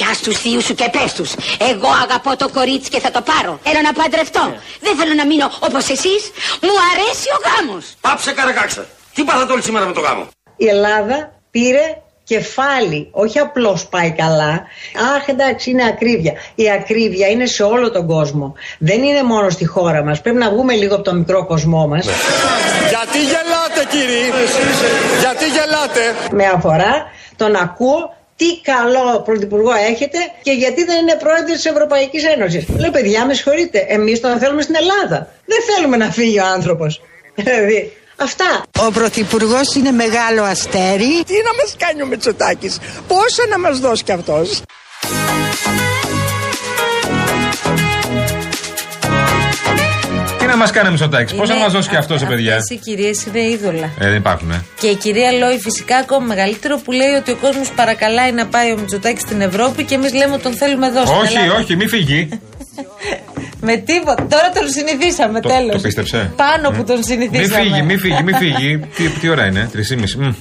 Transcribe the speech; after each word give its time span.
Πιάσ' 0.00 0.20
τους 0.20 0.36
θείους 0.42 0.64
σου 0.64 0.74
και 0.74 0.88
πες 0.94 1.12
τους. 1.12 1.30
Εγώ 1.70 1.88
αγαπώ 2.04 2.36
το 2.36 2.48
κορίτσι 2.56 2.90
και 2.90 3.00
θα 3.00 3.10
το 3.10 3.20
πάρω. 3.30 3.52
Έλα 3.70 3.82
να 3.82 3.92
παντρευτώ. 3.92 4.44
Δεν 4.80 4.96
θέλω 4.98 5.14
να 5.14 5.26
μείνω 5.26 5.46
όπως 5.60 5.84
εσείς. 5.88 6.22
Μου 6.66 6.74
αρέσει 6.90 7.26
ο 7.36 7.38
γάμος. 7.46 7.84
Πάψε 8.00 8.32
καρακάξα. 8.32 8.86
Τι 9.14 9.22
πάθατε 9.24 9.52
όλοι 9.52 9.62
σήμερα 9.62 9.86
με 9.86 9.92
το 9.92 10.00
γάμο; 10.00 10.28
Η 10.56 10.66
Ελλάδα 10.66 11.32
πήρε 11.50 11.84
κεφάλι, 12.24 13.08
όχι 13.12 13.38
απλώς 13.38 13.86
πάει 13.86 14.10
καλά. 14.10 14.52
Αχ, 15.16 15.28
εντάξει, 15.28 15.70
είναι 15.70 15.84
ακρίβεια. 15.84 16.32
Η 16.54 16.70
ακρίβεια 16.70 17.26
είναι 17.28 17.46
σε 17.46 17.62
όλο 17.62 17.90
τον 17.90 18.06
κόσμο. 18.06 18.54
Δεν 18.78 19.02
είναι 19.02 19.22
μόνο 19.22 19.50
στη 19.50 19.66
χώρα 19.66 20.04
μας. 20.04 20.20
Πρέπει 20.20 20.38
να 20.38 20.50
βγούμε 20.50 20.74
λίγο 20.74 20.94
από 20.94 21.04
το 21.04 21.14
μικρό 21.14 21.46
κοσμό 21.46 21.86
μας. 21.86 22.04
Γιατί 22.88 23.18
γελάτε 23.18 23.80
κύριοι, 23.90 24.32
γιατί 25.20 25.44
γελάτε; 25.44 26.02
Με 26.30 26.46
αφορά 26.46 27.10
τον 27.36 27.56
ακούω 27.56 28.14
τι 28.40 28.60
καλό 28.72 29.22
πρωθυπουργό 29.24 29.72
έχετε 29.90 30.18
και 30.42 30.52
γιατί 30.52 30.84
δεν 30.84 30.96
είναι 31.02 31.16
πρόεδρος 31.24 31.56
της 31.56 31.64
Ευρωπαϊκής 31.64 32.24
Ένωσης. 32.24 32.64
Λέω, 32.78 32.90
παιδιά, 32.90 33.26
με 33.26 33.34
συγχωρείτε. 33.34 33.86
Εμείς 33.88 34.20
τον 34.20 34.38
θέλουμε 34.38 34.62
στην 34.62 34.74
Ελλάδα. 34.74 35.28
Δεν 35.44 35.58
θέλουμε 35.68 35.96
να 35.96 36.10
φύγει 36.10 36.38
ο 36.40 36.46
άνθρωπος. 36.46 37.00
Δηλαδή, 37.40 37.92
αυτά. 38.16 38.62
Ο 38.86 38.90
Πρωθυπουργός 38.90 39.74
είναι 39.74 39.90
μεγάλο 39.90 40.42
αστέρι. 40.42 41.12
Τι 41.26 41.34
να 41.48 41.52
μας 41.58 41.76
κάνει 41.78 42.02
ο 42.02 42.06
Μητσοτάκης, 42.06 42.78
πόσα 43.08 43.46
να 43.48 43.58
μας 43.58 43.78
δώσει 43.78 44.02
κι 44.04 44.12
αυτός; 44.12 44.62
Να 50.50 50.56
μας 50.56 50.70
κάνει 50.70 50.88
ο 50.88 50.90
Μητσοτάκη, 50.90 51.34
πώ 51.34 51.44
να 51.44 51.54
μας 51.54 51.72
δώσει 51.72 51.88
και 51.88 51.96
αυτός 51.96 52.20
σε 52.20 52.26
παιδιά; 52.26 52.56
Αυτές 52.56 52.76
οι 52.76 52.80
κυρίες 52.80 53.24
είναι 53.26 53.40
είδωλα. 53.40 53.84
Ε, 53.98 54.06
δεν 54.08 54.14
υπάρχουν, 54.16 54.50
ε. 54.50 54.62
Και 54.80 54.86
η 54.86 54.94
κυρία 54.94 55.32
Λόι 55.32 55.58
φυσικά 55.58 55.96
ακόμα 55.96 56.26
μεγαλύτερο 56.26 56.80
που 56.84 56.92
λέει 56.92 57.12
ότι 57.20 57.30
ο 57.30 57.36
κόσμος 57.40 57.70
παρακαλάει 57.70 58.32
να 58.32 58.46
πάει 58.46 58.72
ο 58.72 58.76
Μητσοτάκης 58.78 59.22
στην 59.22 59.40
Ευρώπη 59.40 59.84
και 59.84 59.94
εμείς 59.94 60.12
λέμε 60.14 60.34
ότι 60.34 60.42
τον 60.42 60.52
θέλουμε 60.52 60.86
εδώ 60.86 61.06
στην 61.06 61.18
Όχι, 61.18 61.36
Ελλάδα. 61.36 61.60
όχι, 61.60 61.76
μη 61.76 61.86
φύγει. 61.88 62.28
Με 63.62 63.76
τίποτα. 63.76 64.26
Τώρα 64.26 64.48
τον 64.54 64.68
συνηθίσαμε, 64.68 65.40
Το- 65.40 65.48
τέλος. 65.48 65.72
το 65.74 65.80
πίστεψε; 65.80 66.32
Πάνω 66.36 66.70
που 66.70 66.84
τον 66.84 66.96
Μη 66.96 67.04
συνηθίσαμε. 67.04 67.62
φύγει, 67.62 67.82
μη 67.82 67.96
φύγει, 67.96 68.22
μη 68.22 68.32
φύγει. 68.32 68.78
τι, 68.96 69.08
τι 69.08 69.28
ώρα 69.28 69.46
είναι, 69.46 69.70
3.30. 69.74 70.34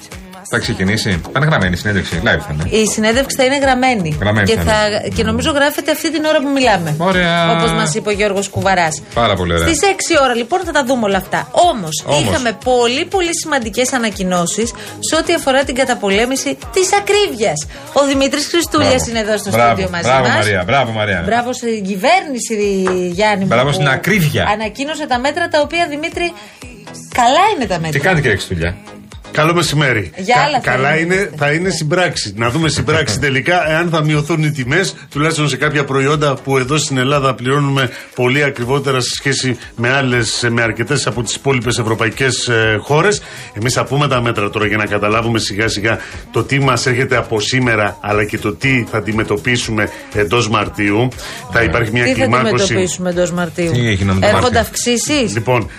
Μμ. 0.49 0.55
Θα 0.55 0.57
ξεκινήσει. 0.59 1.21
Πάνε 1.31 1.45
γραμμένη 1.45 1.73
η 1.73 1.77
συνέντευξη. 1.77 2.21
Live 2.23 2.39
θα 2.47 2.53
είναι. 2.53 2.77
Η 2.81 2.85
συνέντευξη 2.85 3.35
θα 3.35 3.43
είναι 3.45 3.57
γραμμένη. 3.57 4.17
Γραμμένη 4.21 4.47
και, 4.47 4.55
θα 4.55 4.63
θα, 4.63 5.07
και 5.15 5.23
νομίζω 5.23 5.51
γράφεται 5.51 5.91
αυτή 5.91 6.11
την 6.11 6.25
ώρα 6.25 6.39
που 6.41 6.49
μιλάμε. 6.49 6.95
Ωραία. 6.97 7.51
Όπως 7.51 7.71
μας 7.71 7.95
είπε 7.95 8.09
ο 8.09 8.11
Γιώργος 8.11 8.49
Κουβαράς. 8.49 9.01
Πάρα 9.13 9.35
πολύ 9.35 9.53
ωραία. 9.53 9.67
Στις 9.67 9.79
6 10.19 10.23
ώρα 10.23 10.35
λοιπόν 10.35 10.59
θα 10.65 10.71
τα 10.71 10.83
δούμε 10.85 11.05
όλα 11.05 11.17
αυτά. 11.17 11.47
Όμως 11.51 12.03
Όμως. 12.05 12.21
είχαμε 12.21 12.57
πολύ 12.63 13.05
πολύ 13.05 13.39
σημαντικές 13.41 13.93
ανακοινώσεις 13.93 14.73
σε 14.99 15.15
ό,τι 15.15 15.33
αφορά 15.33 15.63
την 15.63 15.75
καταπολέμηση 15.75 16.57
της 16.73 16.89
ακρίβειας. 16.99 17.67
Ο 17.93 18.05
Δημήτρης 18.05 18.47
Χριστούλια 18.47 18.87
Μπράβο. 18.89 19.05
είναι 19.09 19.19
εδώ 19.19 19.37
στο 19.37 19.49
Μπράβο. 19.49 19.69
στούντιο 19.71 19.89
μαζί 19.91 20.03
Μπράβο, 20.07 20.27
μας. 20.27 20.35
Μαρία. 20.35 20.63
Μπράβο, 20.65 20.91
Μαρία. 20.91 21.21
Μπράβο 21.25 21.53
στην 21.53 21.83
κυβέρνηση, 21.83 22.55
Γιάννη. 23.11 23.39
μου, 23.43 23.47
Μπράβο 23.47 23.67
που 23.67 23.73
στην 23.73 23.87
ακρίβεια. 23.87 24.43
Ανακοίνωσε 24.53 25.07
τα 25.07 25.19
μέτρα 25.19 25.47
τα 25.47 25.59
οποία 25.61 25.87
Δημήτρη. 25.89 26.33
Καλά 27.13 27.43
είναι 27.55 27.65
τα 27.65 27.75
μέτρα. 27.75 27.91
Τι 27.91 27.99
κάνετε 27.99 28.21
κύριε 28.21 28.35
Χριστούλια. 28.35 28.77
Καλό 29.31 29.53
μεσημέρι. 29.53 30.11
Για 30.17 30.35
άλλα 30.47 30.59
καλά 30.59 30.89
θέλουμε. 30.91 31.15
είναι, 31.15 31.31
θα 31.37 31.51
είναι 31.51 31.69
στην 31.69 31.87
πράξη. 31.87 32.33
Να 32.37 32.49
δούμε 32.49 32.69
στην 32.69 32.83
πράξη 32.83 33.19
τελικά 33.25 33.69
εάν 33.71 33.89
θα 33.89 34.03
μειωθούν 34.03 34.43
οι 34.43 34.51
τιμές, 34.51 34.95
τουλάχιστον 35.11 35.47
σε 35.49 35.57
κάποια 35.57 35.83
προϊόντα 35.85 36.33
που 36.43 36.57
εδώ 36.57 36.77
στην 36.77 36.97
Ελλάδα 36.97 37.33
πληρώνουμε 37.35 37.89
πολύ 38.15 38.43
ακριβότερα 38.43 38.99
σε 38.99 39.09
σχέση 39.09 39.57
με 39.75 39.93
άλλες, 39.93 40.47
με 40.49 40.61
αρκετές 40.61 41.07
από 41.07 41.23
τις 41.23 41.35
υπόλοιπες 41.35 41.77
ευρωπαϊκές 41.77 42.47
ε, 42.47 42.77
χώρες. 42.81 43.21
Εμείς 43.53 43.73
θα 43.73 43.83
πούμε 43.85 44.07
τα 44.07 44.21
μέτρα 44.21 44.49
τώρα 44.49 44.65
για 44.67 44.77
να 44.77 44.85
καταλάβουμε 44.85 45.39
σιγά 45.39 45.67
σιγά 45.67 45.97
το 46.31 46.43
τι 46.43 46.59
μας 46.59 46.85
έρχεται 46.85 47.15
από 47.15 47.39
σήμερα, 47.39 47.97
αλλά 48.01 48.23
και 48.23 48.37
το 48.37 48.53
τι 48.53 48.85
θα 48.91 48.97
αντιμετωπίσουμε 48.97 49.89
εντός 50.13 50.49
Μαρτίου. 50.49 51.07
Θα 51.51 51.63
υπάρχει 51.63 51.91
μια 51.91 52.03
Τι 52.03 52.09
θα 52.09 52.15
κλιμάκωση. 52.15 52.63
αντιμετωπίσουμε 52.63 53.09
εντός 53.09 53.31
Μαρτίου; 53.31 53.71
Τι 53.71 53.87
έγινε 53.87 54.13
με 54.13 54.19
το 54.19 54.25
Έρχονται 54.27 54.43
Μάρτιο; 54.43 54.59
αυξήσεις; 54.59 55.33
Λοιπόν, 55.33 55.69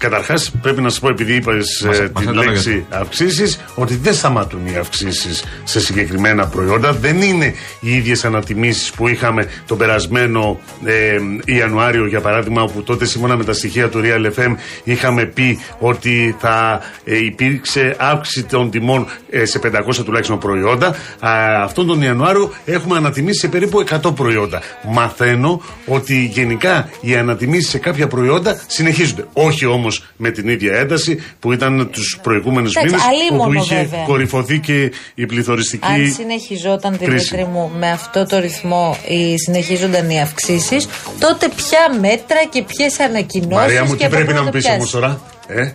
καταρχάς 0.00 0.50
πρέπει 0.62 0.80
να 0.80 0.88
σα 0.88 1.00
πω, 1.00 1.08
επειδή 1.08 1.34
είπα 1.34 1.52
Μας- 1.52 1.80
ε, 1.82 2.10
μας 2.14 2.24
την 2.24 2.34
τα 2.34 2.44
λέξη 2.44 2.84
αυξήσεις, 2.90 3.60
ότι 3.74 3.94
δεν 3.96 4.14
σταματούν 4.14 4.66
οι 4.66 4.76
αυξήσεις 4.76 5.44
σε 5.64 5.80
συγκεκριμένα 5.80 6.46
προϊόντα. 6.46 6.92
Δεν 6.92 7.22
είναι 7.22 7.54
οι 7.80 7.94
ίδιες 7.96 8.24
ανατιμήσεις 8.24 8.90
που 8.90 9.08
είχαμε 9.08 9.48
τον 9.66 9.78
περασμένο 9.78 10.60
ε, 10.84 11.16
Ιανουάριο, 11.44 12.06
για 12.06 12.20
παράδειγμα, 12.20 12.62
όπου 12.62 12.82
τότε 12.82 13.04
σύμφωνα 13.04 13.36
με 13.36 13.44
τα 13.44 13.52
στοιχεία 13.52 13.88
του 13.88 14.00
Real 14.04 14.38
FM 14.40 14.54
είχαμε 14.84 15.24
πει 15.24 15.58
ότι 15.78 16.36
θα 16.38 16.80
ε, 17.04 17.16
υπήρξε 17.24 17.96
αύξηση 17.98 18.44
των 18.44 18.70
τιμών 18.70 19.06
ε, 19.30 19.44
σε 19.44 19.60
500 19.64 19.94
τουλάχιστον 20.04 20.38
προϊόντα. 20.38 20.86
Α, 21.20 21.30
αυτόν 21.62 21.86
τον 21.86 22.02
Ιανουάριο 22.02 22.52
έχουμε 22.64 22.96
ανατιμήσει 22.96 23.38
σε 23.40 23.48
περίπου 23.48 23.84
100 24.02 24.14
προϊόντα. 24.14 24.62
Μαθαίνω 24.88 25.62
ότι 25.86 26.24
γενικά 26.24 26.88
οι 27.00 27.16
ανατιμήσεις 27.16 27.70
σε 27.70 27.78
κάποια 27.78 28.06
προϊόντα 28.06 28.60
συνεχίζονται. 28.66 29.26
Όχι 29.32 29.66
όμως 29.66 29.89
με 30.16 30.30
την 30.30 30.48
ίδια 30.48 30.74
ένταση 30.74 31.22
που 31.40 31.52
ήταν 31.52 31.90
τους 31.92 32.18
προηγούμενους 32.22 32.76
Εντάξει, 32.76 32.94
μήνες, 32.94 33.06
όπου 33.06 33.42
αλίμονο 33.42 33.62
είχε 33.62 33.74
βέβαια. 33.74 34.04
κορυφωθεί 34.04 34.58
και 34.58 34.92
η 35.14 35.26
πληθωριστική. 35.26 35.86
Αν 35.86 36.12
συνεχιζόταν 36.12 36.98
κρίση. 36.98 37.08
Δημήτρη 37.10 37.44
μου 37.52 37.70
με 37.78 37.90
αυτό 37.90 38.26
το 38.26 38.38
ρυθμό 38.38 38.96
οι, 39.08 39.38
συνεχίζονταν 39.38 40.10
οι 40.10 40.20
αυξήσεις, 40.20 40.88
τότε 41.18 41.48
ποια 41.56 41.98
μέτρα 42.00 42.44
και 42.50 42.62
ποιες 42.62 43.00
ανακοινώσει. 43.00 43.54
Μαρία 43.54 43.84
μου, 43.84 43.90
και 43.90 43.96
τι 43.96 44.04
από 44.04 44.14
πρέπει 44.14 44.28
πού 44.28 44.34
να 44.34 44.38
θα 44.38 44.44
μου 44.44 44.50
το 44.50 44.58
πει 44.58 44.66
όμως 44.66 44.76
πιάσεις; 44.76 44.90
τώρα. 44.90 45.20
Ε; 45.46 45.72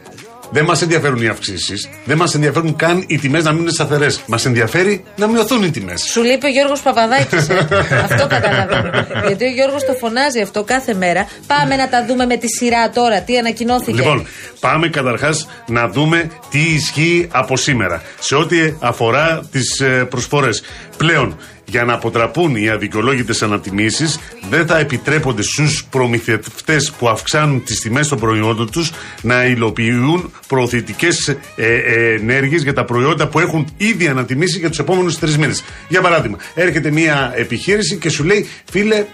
Δεν 0.56 0.66
μας 0.66 0.82
ενδιαφέρουν 0.82 1.22
οι 1.22 1.28
αυξήσεις. 1.28 1.90
Δεν 2.06 2.18
μας 2.18 2.36
ενδιαφέρουν 2.36 2.76
καν 2.76 3.04
οι 3.08 3.18
τιμές 3.18 3.44
να 3.44 3.52
μείνουν 3.52 3.70
σταθερές. 3.70 4.22
Μας 4.28 4.46
ενδιαφέρει 4.46 5.04
να 5.16 5.28
μειωθούν 5.28 5.64
οι 5.64 5.72
τιμές. 5.72 6.04
Σου 6.12 6.24
λείπει 6.24 6.46
ο 6.46 6.50
Γιώργος 6.50 6.82
Παπαδάκης. 6.82 7.50
αυτό 8.04 8.28
καταλαβαίνω. 8.28 8.90
Γιατί 9.28 9.46
ο 9.46 9.50
Γιώργος 9.50 9.86
το 9.86 9.94
φωνάζει 9.94 10.42
αυτό 10.42 10.64
κάθε 10.64 10.94
μέρα. 10.94 11.28
Πάμε 11.48 11.76
να 11.76 11.90
τα 11.90 12.06
δούμε 12.06 12.26
με 12.26 12.38
τη 12.38 12.48
σειρά 12.48 12.90
τώρα. 12.90 13.22
Τι 13.22 13.38
ανακοινώθηκε. 13.38 13.98
Λοιπόν, 13.98 14.28
πάμε 14.60 14.88
καταρχάς 14.88 15.48
να 15.68 15.88
δούμε 15.88 16.32
τι 16.50 16.60
ισχύει 16.60 17.28
από 17.32 17.58
σήμερα 17.58 18.02
σε 18.20 18.36
ό,τι 18.36 18.58
αφορά 18.80 19.48
τις 19.52 19.84
προσφορές. 20.10 20.64
Πλέον, 20.98 21.38
για 21.66 21.84
να 21.84 21.94
αποτραπούν 21.94 22.56
οι 22.56 22.70
αδικαιολόγητες 22.70 23.44
ανατιμήσεις, 23.44 24.20
δεν 24.50 24.68
θα 24.68 24.78
επιτρέπονται 24.78 25.42
στους 25.42 25.86
προμηθευτές 25.90 26.92
που 26.92 27.10
αυξάνουν 27.10 27.64
τις 27.64 27.80
τιμές 27.80 28.08
των 28.08 28.20
προϊόντων 28.20 28.72
τους 28.72 28.92
να 29.22 29.46
υλοποιούν 29.46 30.32
προωθητικές 30.48 31.28
ε, 31.28 31.38
ε, 31.56 32.14
ενέργειες 32.14 32.64
για 32.64 32.74
τα 32.74 32.86
προϊόντα 32.86 33.28
που 33.28 33.40
έχουν 33.40 33.68
ήδη 33.78 34.08
ανατιμήσει 34.08 34.60
για 34.60 34.70
τους 34.70 34.80
επόμενους 34.80 35.20
τρεις 35.20 35.38
μήνες. 35.38 35.64
Για 35.88 36.02
παράδειγμα, 36.02 36.38
έρχεται 36.54 36.92
μια 36.92 37.32
επιχείρηση 37.36 37.96
και 37.96 38.10
σου 38.10 38.24
λέει, 38.24 38.48
φίλε, 38.72 39.06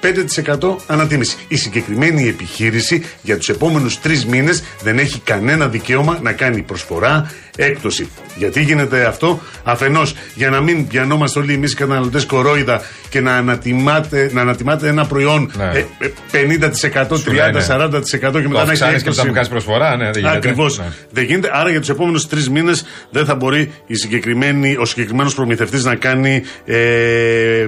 5% 0.60 0.76
ανατίμηση. 0.88 1.38
Η 1.48 1.56
συγκεκριμένη 1.56 2.28
επιχείρηση 2.28 3.04
για 3.22 3.38
τους 3.38 3.50
επόμενους 3.50 4.00
τρεις 4.00 4.26
μήνες 4.26 4.64
δεν 4.84 4.98
έχει 4.98 5.20
κανένα 5.20 5.68
δικαίωμα 5.68 6.20
να 6.22 6.32
κάνει 6.32 6.62
προσφορά, 6.62 7.32
έκπτωση. 7.56 8.10
Γιατί 8.38 8.62
γίνεται 8.62 9.06
αυτό, 9.06 9.40
αφενός 9.64 10.16
για 10.36 10.50
να 10.50 10.62
μην 10.62 10.88
πιανόμαστε 10.88 11.40
όλοι 11.40 11.54
εμείς 11.54 11.72
οι 11.72 11.76
καταναλωτές 11.76 12.26
κορόιδα 12.26 12.82
και 13.10 13.22
να 13.22 13.36
ανατιμάτε, 13.36 14.30
να 14.34 14.42
ανατιμάτε 14.42 14.88
ένα 14.88 15.06
προϊόν 15.06 15.52
Ναι. 15.58 15.72
ε, 15.74 15.86
ε, 16.00 16.12
50%, 16.32 17.08
30%, 17.08 17.18
Σου 17.20 17.32
λένε. 17.34 17.66
40% 17.70 18.02
και 18.10 18.18
Το 18.18 18.32
μετά 18.32 18.66
να 18.66 18.72
έχει 18.72 18.72
αυξάνεις 18.72 18.80
και 18.80 18.88
έκπτωση. 18.88 19.18
μετά 19.18 19.26
μου 19.28 19.34
κάνεις 19.34 19.50
προσφορά, 19.50 19.96
ναι, 19.96 20.04
δεν 20.04 20.14
γίνεται. 20.22 20.38
Ακριβώς. 20.38 20.78
Ναι. 20.80 20.86
Δεν 21.12 21.24
γίνεται. 21.24 21.50
Άρα 21.54 21.70
για 21.70 21.80
τους 21.80 21.90
επόμενους 21.90 22.28
τρεις 22.28 22.50
μήνες 22.50 22.86
δεν 23.12 23.26
θα 23.26 23.36
μπορεί 23.36 23.72
η 23.88 23.96
συγκεκριμένη, 23.96 24.76
ο 24.80 24.86
συγκεκριμένος 24.86 25.34
προμηθευτής 25.36 25.84
να 25.84 25.96
κάνει 25.96 26.42
ε, 26.66 26.76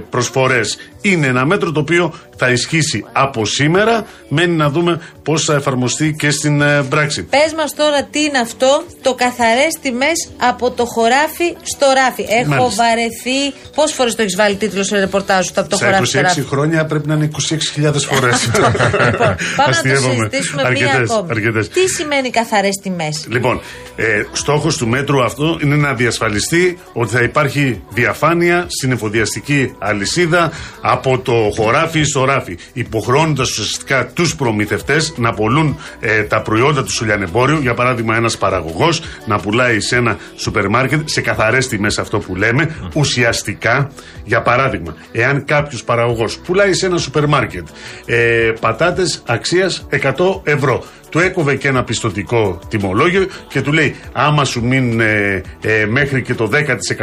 προσφορές. 0.10 0.78
Είναι 1.06 1.28
ένα 1.28 1.46
μέτρο 1.46 1.72
το 1.72 1.80
οποίο 1.80 2.14
θα 2.38 2.50
ισχύσει 2.50 3.06
από 3.12 3.46
σήμερα. 3.46 4.06
Μένει 4.28 4.56
να 4.56 4.70
δούμε 4.70 5.02
πώς 5.24 5.44
θα 5.44 5.54
εφαρμοστεί 5.54 6.16
και 6.18 6.30
στην 6.32 6.62
ε, 6.62 6.84
πράξη. 6.90 7.24
Πες 7.24 7.54
μας 7.58 7.76
τώρα 7.76 8.04
τι 8.04 8.20
είναι 8.20 8.38
αυτό 8.38 8.84
το 9.02 9.14
καθαρές 9.14 9.78
τιμές 9.82 10.30
από 10.38 10.72
το 10.72 10.86
χωράφι 10.86 11.56
στο 11.64 11.86
ράφι. 11.96 12.26
Έχω 12.30 12.50
Μάλιστα. 12.50 12.84
βαρεθεί. 12.84 13.54
Πόσες 13.76 13.96
φορές 13.96 14.16
το 14.16 14.22
έχεις 14.22 14.36
βάλει 14.36 14.56
τίτλος 14.56 14.88
σε 14.88 15.00
ρεπορτάζ 15.00 15.48
του 15.48 15.60
από 15.60 15.70
το 15.70 15.76
Στα 15.76 15.86
χωράφι 15.86 16.06
στο 16.06 16.20
26 16.20 16.24
ράφι; 16.24 16.42
χρόνια 16.42 16.86
πρέπει 16.86 17.08
να 17.08 17.14
είναι 17.14 17.30
26.000 17.50 17.94
φορές. 18.00 18.46
Λοιπόν, 18.46 19.36
πάμε 19.56 19.76
να 19.84 19.94
το 19.94 20.00
συζητήσουμε 20.02 20.70
μία 20.72 20.92
ακόμη. 20.94 21.28
αρκετές. 21.30 21.70
Τι 21.70 21.88
σημαίνει 21.98 22.30
καθαρές 22.30 22.76
τιμές; 22.82 23.26
Λοιπόν, 23.30 23.62
ε, 23.96 24.24
στόχος 24.32 24.78
του 24.78 24.88
μέτρου 24.88 25.24
αυτού 25.24 25.60
είναι 25.64 25.76
να 25.76 25.94
διασφαλιστεί 25.94 26.78
ότι 26.94 27.12
θα 27.16 27.22
υπάρχει 27.22 27.82
διαφάνεια 27.90 28.66
στην 28.68 28.92
εφοδιαστική 28.92 29.76
αλυσίδα 29.80 30.52
από 30.94 31.20
το 31.20 31.52
χωράφι 31.56 32.04
στο 32.04 32.26
ράφι. 32.26 32.58
Υποχρεώνοντας 32.74 33.50
ουσιαστικά 33.50 34.08
τους 34.08 34.36
προμηθευτές 34.36 35.14
να 35.18 35.34
πολλούν 35.34 35.78
ε, 36.00 36.24
τα 36.24 36.42
προϊόντα 36.42 36.84
του 36.84 36.92
στο 36.92 37.06
λιανεμπόριο. 37.06 37.60
Για 37.62 37.74
παράδειγμα, 37.74 38.16
ένας 38.16 38.38
παραγωγός 38.38 39.02
να 39.26 39.40
πουλάει 39.40 39.64
πουλάει 39.64 39.80
σε 39.80 39.96
ένα 39.96 40.18
σούπερ 40.36 40.70
μάρκετ 40.70 41.10
σε 41.10 41.22
καθαρές 41.22 41.68
τιμές 41.68 41.98
αυτό 41.98 42.20
που 42.20 42.36
λέμε. 42.36 42.76
Ουσιαστικά, 42.94 43.92
για 44.24 44.42
παράδειγμα, 44.42 44.96
εάν 45.12 45.46
κάποιος 45.46 45.84
παραγωγός 45.84 46.38
πουλάει 46.38 46.74
σε 46.74 46.86
ένα 46.86 46.98
σούπερ 46.98 47.28
μάρκετ 47.28 47.68
ε, 48.06 48.52
πατάτες 48.60 49.24
αξίας 49.26 49.88
100 49.90 50.42
ευρώ, 50.44 50.84
του 51.14 51.20
έκοβε 51.20 51.56
και 51.56 51.68
ένα 51.68 51.84
πιστοτικό 51.84 52.60
τιμολόγιο 52.68 53.28
και 53.48 53.62
του 53.62 53.72
λέει 53.72 53.96
άμα 54.12 54.46
σου 54.46 54.64
μείνουν 54.66 55.00
ε, 55.00 55.42
ε, 55.62 55.86
μέχρι 55.86 56.22
και 56.22 56.34
το 56.34 56.50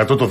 10% 0.02 0.06
το 0.06 0.28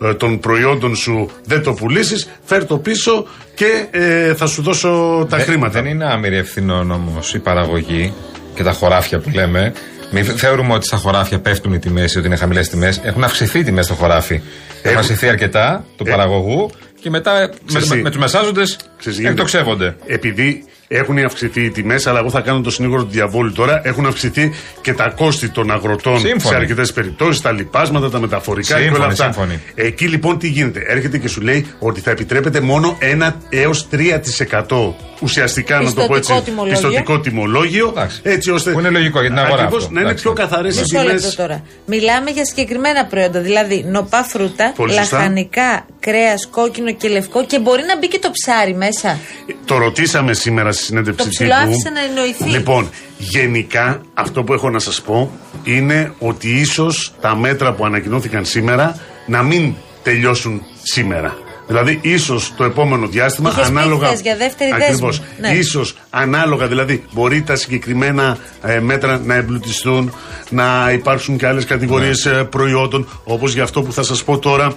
15% 0.00 0.08
ε, 0.08 0.14
των 0.14 0.38
προϊόντων 0.40 0.96
σου 0.96 1.30
δεν 1.44 1.62
το 1.62 1.72
πουλήσεις 1.72 2.25
φέρ 2.44 2.66
το 2.66 2.78
πίσω 2.78 3.26
και 3.54 3.86
ε, 3.90 4.34
θα 4.34 4.46
σου 4.46 4.62
δώσω 4.62 5.26
τα 5.30 5.36
Δεν- 5.36 5.46
χρήματα. 5.46 5.72
Δεν 5.82 5.90
είναι 5.90 6.04
άμυρη 6.04 6.36
ευθυνών 6.36 6.90
όμως 6.90 7.34
η 7.34 7.38
παραγωγή 7.38 8.12
και 8.54 8.62
τα 8.62 8.72
χωράφια 8.72 9.18
που 9.18 9.30
λέμε. 9.34 9.72
Μην 10.10 10.24
θεωρούμε 10.24 10.74
ότι 10.74 10.86
στα 10.86 10.96
χωράφια 10.96 11.38
πέφτουν 11.40 11.72
οι 11.72 11.78
τιμές 11.78 12.14
ή 12.14 12.18
ότι 12.18 12.26
είναι 12.26 12.36
χαμηλές 12.36 12.68
τιμές. 12.68 13.00
Έχουν 13.04 13.24
αυξηθεί 13.24 13.58
οι 13.58 13.64
τιμές 13.64 13.84
στο 13.84 13.94
χωράφι. 13.94 14.34
Έχουν 14.34 14.44
Έχουν- 14.82 14.98
αυξηθεί 14.98 15.28
αρκετά 15.28 15.84
του 15.96 16.04
Ε. 16.06 16.10
παραγωγού 16.10 16.70
και 17.00 17.10
μετά 17.10 17.32
με, 17.32 17.50
Ξέρεις 17.66 17.88
με, 17.88 17.96
τι; 17.96 18.02
με 18.02 18.08
τους 18.10 18.18
μεσάζοντες 18.18 18.76
Ξέρεις, 18.98 19.18
γίνεται. 19.18 19.34
εκτοξεύονται. 19.34 19.96
Επειδή 20.06 20.64
έχουν 20.88 21.18
αυξηθεί 21.24 21.64
οι 21.64 21.70
τιμές, 21.70 22.06
αλλά 22.06 22.18
εγώ 22.18 22.30
θα 22.30 22.40
κάνω 22.40 22.60
το 22.60 22.70
συνήγορο 22.70 23.02
του 23.04 23.10
διαβόλου 23.10 23.52
τώρα, 23.52 23.80
έχουν 23.84 24.06
αυξηθεί 24.06 24.52
και 24.80 24.92
τα 24.94 25.08
κόστη 25.16 25.48
των 25.48 25.70
αγροτών 25.70 26.18
Σύμφωνοι. 26.18 26.40
σε 26.40 26.54
αρκετές 26.54 26.92
περιπτώσεις, 26.92 27.40
τα 27.40 27.52
λοιπάσματα, 27.52 28.10
τα 28.10 28.20
μεταφορικά 28.20 28.74
και 28.76 28.80
Σύμφωνοι, 28.82 29.02
όλα 29.02 29.12
αυτά. 29.12 29.24
σύμφωνοι. 29.24 29.60
Εκεί 29.74 30.06
λοιπόν 30.08 30.38
τι 30.38 30.48
γίνεται, 30.48 30.80
έρχεται 30.86 31.18
και 31.18 31.28
σου 31.28 31.40
λέει 31.40 31.66
ότι 31.78 32.00
θα 32.00 32.10
επιτρέπεται 32.10 32.60
μόνο 32.60 32.98
1 33.00 33.32
έως 33.50 33.86
3% 33.92 34.94
ουσιαστικά 35.20 35.80
να 35.80 35.92
το 35.92 36.06
πω 36.06 36.16
έτσι, 36.16 36.32
Πιστωτικό 36.32 36.40
τιμολόγιο. 36.44 36.80
πιστωτικό 36.80 37.20
τιμολόγιο. 37.20 37.88
Εντάξει. 37.88 38.20
Έτσι 38.22 38.50
ώστε. 38.50 38.70
Που 38.70 38.78
είναι 38.78 38.90
λογικό 38.90 39.20
για 39.20 39.28
την 39.30 39.38
αγορά 39.38 39.54
Ακριβώς, 39.62 39.82
αυτό. 39.82 39.92
να 39.94 40.00
είναι 40.00 40.08
Εντάξει. 40.08 40.24
πιο 40.24 40.32
καθαρές 40.32 40.76
οι 40.76 40.80
Μισό 40.80 40.98
τιμές. 41.00 41.22
λεπτό 41.22 41.36
τώρα. 41.42 41.62
Μιλάμε 41.86 42.30
για 42.30 42.44
συγκεκριμένα 42.44 43.04
προϊόντα. 43.04 43.40
Δηλαδή 43.40 43.84
νοπά 43.88 44.22
φρούτα, 44.24 44.72
Πολύ 44.76 44.92
σωστά. 44.92 45.16
λαχανικά, 45.16 45.86
κρέας, 46.00 46.48
κόκκινο 46.50 46.92
και 46.92 47.08
λευκό 47.08 47.44
και 47.44 47.58
μπορεί 47.58 47.82
να 47.86 47.98
μπει 47.98 48.08
και 48.08 48.18
το 48.18 48.30
ψάρι 48.30 48.74
μέσα. 48.74 49.18
Το 49.64 49.76
ρωτήσαμε 49.78 50.32
σήμερα 50.34 50.72
στη 50.72 50.75
συνέντευξη 50.84 51.24
Το 51.24 51.30
τύπου. 51.30 51.44
ψηλοάφησε 51.44 51.90
να 51.94 52.00
εννοηθεί. 52.00 52.44
Λοιπόν, 52.44 52.90
γενικά 53.18 54.00
αυτό 54.14 54.42
που 54.44 54.52
έχω 54.52 54.70
να 54.70 54.78
σας 54.78 55.00
πω 55.02 55.30
είναι 55.62 56.12
ότι 56.18 56.48
ίσως 56.60 57.12
τα 57.20 57.36
μέτρα 57.36 57.72
που 57.72 57.84
ανακοινώθηκαν 57.84 58.44
σήμερα 58.44 58.98
να 59.26 59.42
μην 59.42 59.74
τελειώσουν 60.02 60.62
σήμερα. 60.82 61.36
Δηλαδή, 61.68 61.98
ίσως 62.02 62.52
το 62.56 62.64
επόμενο 62.64 63.06
διάστημα 63.06 63.50
Είχες 63.50 63.62
πει 63.62 63.68
ανάλογα. 63.70 64.06
χθες 64.06 64.20
για 64.20 64.36
δεύτερη 64.36 64.70
Ακριβώς. 64.74 65.18
δέσμη. 65.18 65.34
Ναι. 65.40 65.58
Ίσως 65.58 65.94
ανάλογα, 66.10 66.66
δηλαδή, 66.66 67.04
μπορεί 67.12 67.42
τα 67.42 67.56
συγκεκριμένα 67.56 68.38
ε, 68.62 68.80
μέτρα 68.80 69.18
να 69.24 69.34
εμπλουτιστούν, 69.34 70.12
να 70.50 70.90
υπάρξουν 70.92 71.36
και 71.36 71.46
άλλες 71.46 71.64
κατηγορίες 71.64 72.28
προϊόντων, 72.50 73.08
όπως 73.24 73.52
για 73.54 73.62
αυτό 73.62 73.82
που 73.82 73.92
θα 73.92 74.02
σας 74.02 74.24
πω 74.24 74.38
τώρα, 74.38 74.72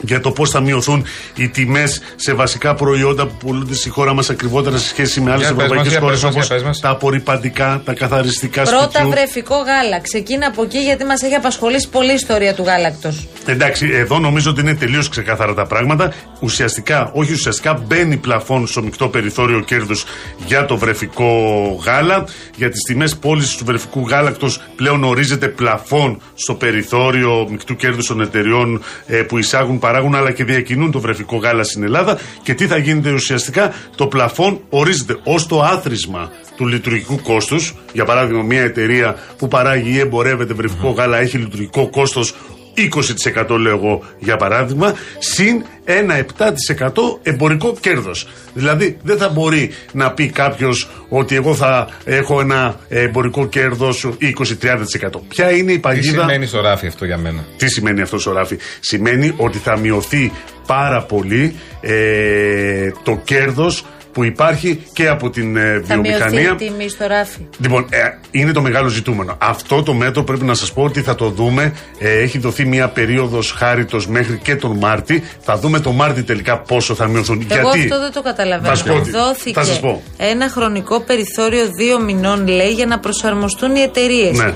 για 0.00 0.20
το 0.20 0.30
πώς 0.30 0.50
θα 0.50 0.60
μειωθούν 0.60 1.04
οι 1.34 1.48
τιμές 1.48 2.00
σε 2.16 2.32
βασικά 2.34 2.74
προϊόντα 2.74 3.26
που 3.26 3.34
πουλούνται 3.46 3.74
στη 3.74 3.88
χώρα 3.88 4.14
μας 4.14 4.30
ακριβότερα 4.30 4.76
σε 4.78 4.86
σχέση 4.88 5.20
με 5.20 5.30
άλλες 5.30 5.46
Για 5.46 5.54
πες 5.54 5.56
μας, 5.56 5.64
ευρωπαϊκές 5.64 5.92
για 5.92 6.00
χώρες 6.00 6.14
πες 6.20 6.24
μας, 6.24 6.34
όπως 6.34 6.46
για 6.46 6.56
πες 6.56 6.64
μας. 6.64 6.80
τα 6.80 6.88
απορριπαντικά, 6.88 7.82
τα 7.84 7.92
καθαριστικά 7.94 8.62
Πρώτα 8.62 8.88
σπιτιού. 8.90 9.08
βρεφικό 9.10 9.54
γάλα. 9.56 10.00
Ξεκίνα 10.00 10.46
από 10.46 10.62
εκεί 10.62 10.78
γιατί 10.78 11.04
μας 11.04 11.22
έχει 11.22 11.34
απασχολήσει 11.34 11.88
πολύ 11.88 12.10
η 12.10 12.14
ιστορία 12.14 12.54
του 12.54 12.62
γάλακτος. 12.62 13.26
Εντάξει, 13.46 13.90
εδώ 13.92 14.18
νομίζω 14.18 14.50
ότι 14.50 14.60
είναι 14.60 14.74
τελείως 14.74 15.08
ξεκάθαρα 15.08 15.54
τα 15.54 15.66
πράγματα. 15.66 16.12
Ουσιαστικά, 16.40 17.10
όχι 17.14 17.32
ουσιαστικά, 17.32 17.82
μπαίνει 17.86 18.16
πλαφόν 18.16 18.66
στο 18.66 18.82
μεικτό 18.82 19.08
περιθώριο 19.08 19.60
κέρδους 19.60 20.04
για 20.46 20.64
το 20.64 20.76
βρεφικό 20.76 21.26
γάλα. 21.84 22.24
Για 22.56 22.70
τις 22.70 22.82
τιμές 22.82 23.16
πώλησης 23.16 23.56
του 23.56 23.64
βρεφικού 23.64 24.08
γάλακτος 24.08 24.60
πλέον 24.76 25.04
ορίζεται 25.04 25.48
πλαφόν 25.48 26.20
στο 26.34 26.54
περιθώριο 26.54 27.46
μεικτού 27.50 27.76
κέρδους 27.76 28.06
των 28.06 28.20
εταιριών 28.20 28.82
ε, 29.06 29.16
που 29.16 29.38
εισάγουν, 29.38 29.78
παράγουν 29.90 30.14
αλλά 30.14 30.32
και 30.32 30.44
διακινούν 30.44 30.90
το 30.90 31.00
βρεφικό 31.00 31.36
γάλα 31.36 31.62
στην 31.62 31.82
Ελλάδα. 31.82 32.18
Και 32.42 32.54
τι 32.54 32.66
θα 32.66 32.76
γίνεται 32.76 33.12
ουσιαστικά, 33.12 33.74
το 33.96 34.06
πλαφόν 34.06 34.60
ορίζεται 34.68 35.16
ως 35.24 35.46
το 35.46 35.62
άθροισμα 35.62 36.30
του 36.56 36.66
λειτουργικού 36.66 37.20
κόστους. 37.22 37.74
Για 37.92 38.04
παράδειγμα, 38.04 38.42
μια 38.42 38.62
εταιρεία 38.62 39.16
που 39.38 39.48
παράγει 39.48 39.90
ή 39.90 39.98
εμπορεύεται 39.98 40.54
βρεφικό 40.54 40.90
γάλα 40.90 41.18
έχει 41.18 41.38
λειτουργικό 41.38 41.90
κόστος 41.90 42.34
20% 43.48 43.58
λέω 43.58 43.76
εγώ 43.76 44.02
για 44.18 44.36
παράδειγμα, 44.36 44.94
συν 45.18 45.64
ένα 45.84 46.24
7% 46.38 46.92
εμπορικό 47.22 47.76
κέρδος. 47.80 48.28
Δηλαδή 48.54 48.96
δεν 49.02 49.16
θα 49.16 49.28
μπορεί 49.28 49.70
να 49.92 50.12
πει 50.12 50.28
κάποιος 50.28 50.88
ότι 51.08 51.34
εγώ 51.34 51.54
θα 51.54 51.88
έχω 52.04 52.40
ένα 52.40 52.80
εμπορικό 52.88 53.46
κέρδος 53.46 54.08
20-30%. 54.20 55.20
Ποια 55.28 55.50
είναι 55.50 55.72
η 55.72 55.74
Τι 55.74 55.80
παγίδα; 55.80 56.20
σημαίνει 56.20 56.46
στο 56.46 56.60
ράφι 56.60 56.86
αυτό 56.86 57.04
για 57.04 57.18
μένα; 57.18 57.44
Τι 57.56 57.68
σημαίνει 57.68 58.00
αυτό 58.00 58.30
ο 58.30 58.32
Ράφη. 58.32 58.58
Σημαίνει 58.80 59.34
ότι 59.36 59.58
θα 59.58 59.78
μειωθεί 59.78 60.32
πάρα 60.66 61.02
πολύ 61.02 61.54
ε, 61.80 62.90
το 63.02 63.20
κέρδος 63.24 63.84
που 64.12 64.24
υπάρχει 64.24 64.82
και 64.92 65.08
από 65.08 65.30
την 65.30 65.56
ε, 65.56 65.60
Θα 65.86 65.96
μειωθεί 65.96 66.18
βιομηχανία. 66.18 66.50
η 66.50 66.54
τιμή 66.68 66.88
στο 66.88 67.06
ράφι. 67.06 67.46
Λοιπόν, 67.58 67.86
ε, 67.90 67.98
είναι 68.30 68.52
το 68.52 68.60
μεγάλο 68.60 68.88
ζητούμενο. 68.88 69.36
Αυτό 69.40 69.82
το 69.82 69.92
μέτρο 69.94 70.22
πρέπει 70.22 70.44
να 70.44 70.54
σας 70.54 70.72
πω 70.72 70.82
ότι 70.82 71.02
θα 71.02 71.14
το 71.14 71.28
δούμε. 71.28 71.72
Ε, 71.98 72.10
έχει 72.20 72.38
δοθεί 72.38 72.64
μια 72.64 72.88
περίοδος 72.88 73.50
χάριτος 73.52 74.06
μέχρι 74.06 74.38
και 74.42 74.56
τον 74.56 74.76
Μάρτι. 74.78 75.22
Θα 75.40 75.58
δούμε 75.58 75.80
το 75.80 75.92
Μάρτι 75.92 76.22
τελικά 76.22 76.58
πόσο 76.58 76.94
θα 76.94 77.06
μειωθούν. 77.08 77.46
Εγώ 77.50 77.60
Γιατί; 77.74 77.78
αυτό 77.80 78.00
δεν 78.00 78.12
το 78.12 78.22
καταλαβαίνω. 78.22 78.68
Θα 78.68 78.74
σου 78.74 78.84
πω 78.84 78.94
ότι- 78.94 79.10
Δόθηκε 79.10 79.52
θα 79.60 79.64
σας 79.64 79.80
πω. 79.80 80.02
ένα 80.16 80.48
χρονικό 80.48 81.00
περιθώριο 81.00 81.66
δύο 81.76 82.00
μηνών, 82.00 82.46
λέει, 82.48 82.70
για 82.72 82.86
να 82.86 82.98
προσαρμοστούν 82.98 83.74
οι 83.76 83.80
εταιρείες. 83.80 84.38
Ναι. 84.38 84.52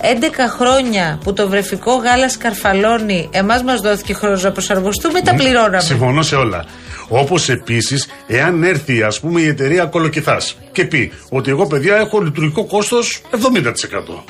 11 0.00 0.48
χρόνια 0.48 1.18
που 1.24 1.32
το 1.32 1.48
βρεφικό 1.48 1.94
γάλα 1.94 2.28
σκαρφαλώνει, 2.28 3.28
εμάς 3.32 3.62
μας 3.62 3.80
δόθηκε 3.80 4.14
χρόνος 4.14 4.42
να 4.42 4.52
προσαρμοστούμε, 4.52 5.20
τα 5.20 5.34
πληρώναμε; 5.34 5.80
Συμφωνώ 5.80 6.22
σε 6.22 6.34
όλα. 6.36 6.64
Όπως 7.08 7.48
επίσης, 7.48 8.08
εάν 8.26 8.62
έρθει 8.62 9.02
ας 9.02 9.20
πούμε 9.20 9.40
η 9.40 9.46
εταιρεία 9.46 9.84
Κολοκυθάς 9.84 10.56
και 10.72 10.84
πει 10.84 11.12
ότι 11.28 11.50
εγώ 11.50 11.66
παιδιά 11.66 11.96
έχω 11.96 12.20
λειτουργικό 12.20 12.66
κόστος 12.66 13.20
70%. 13.30 14.24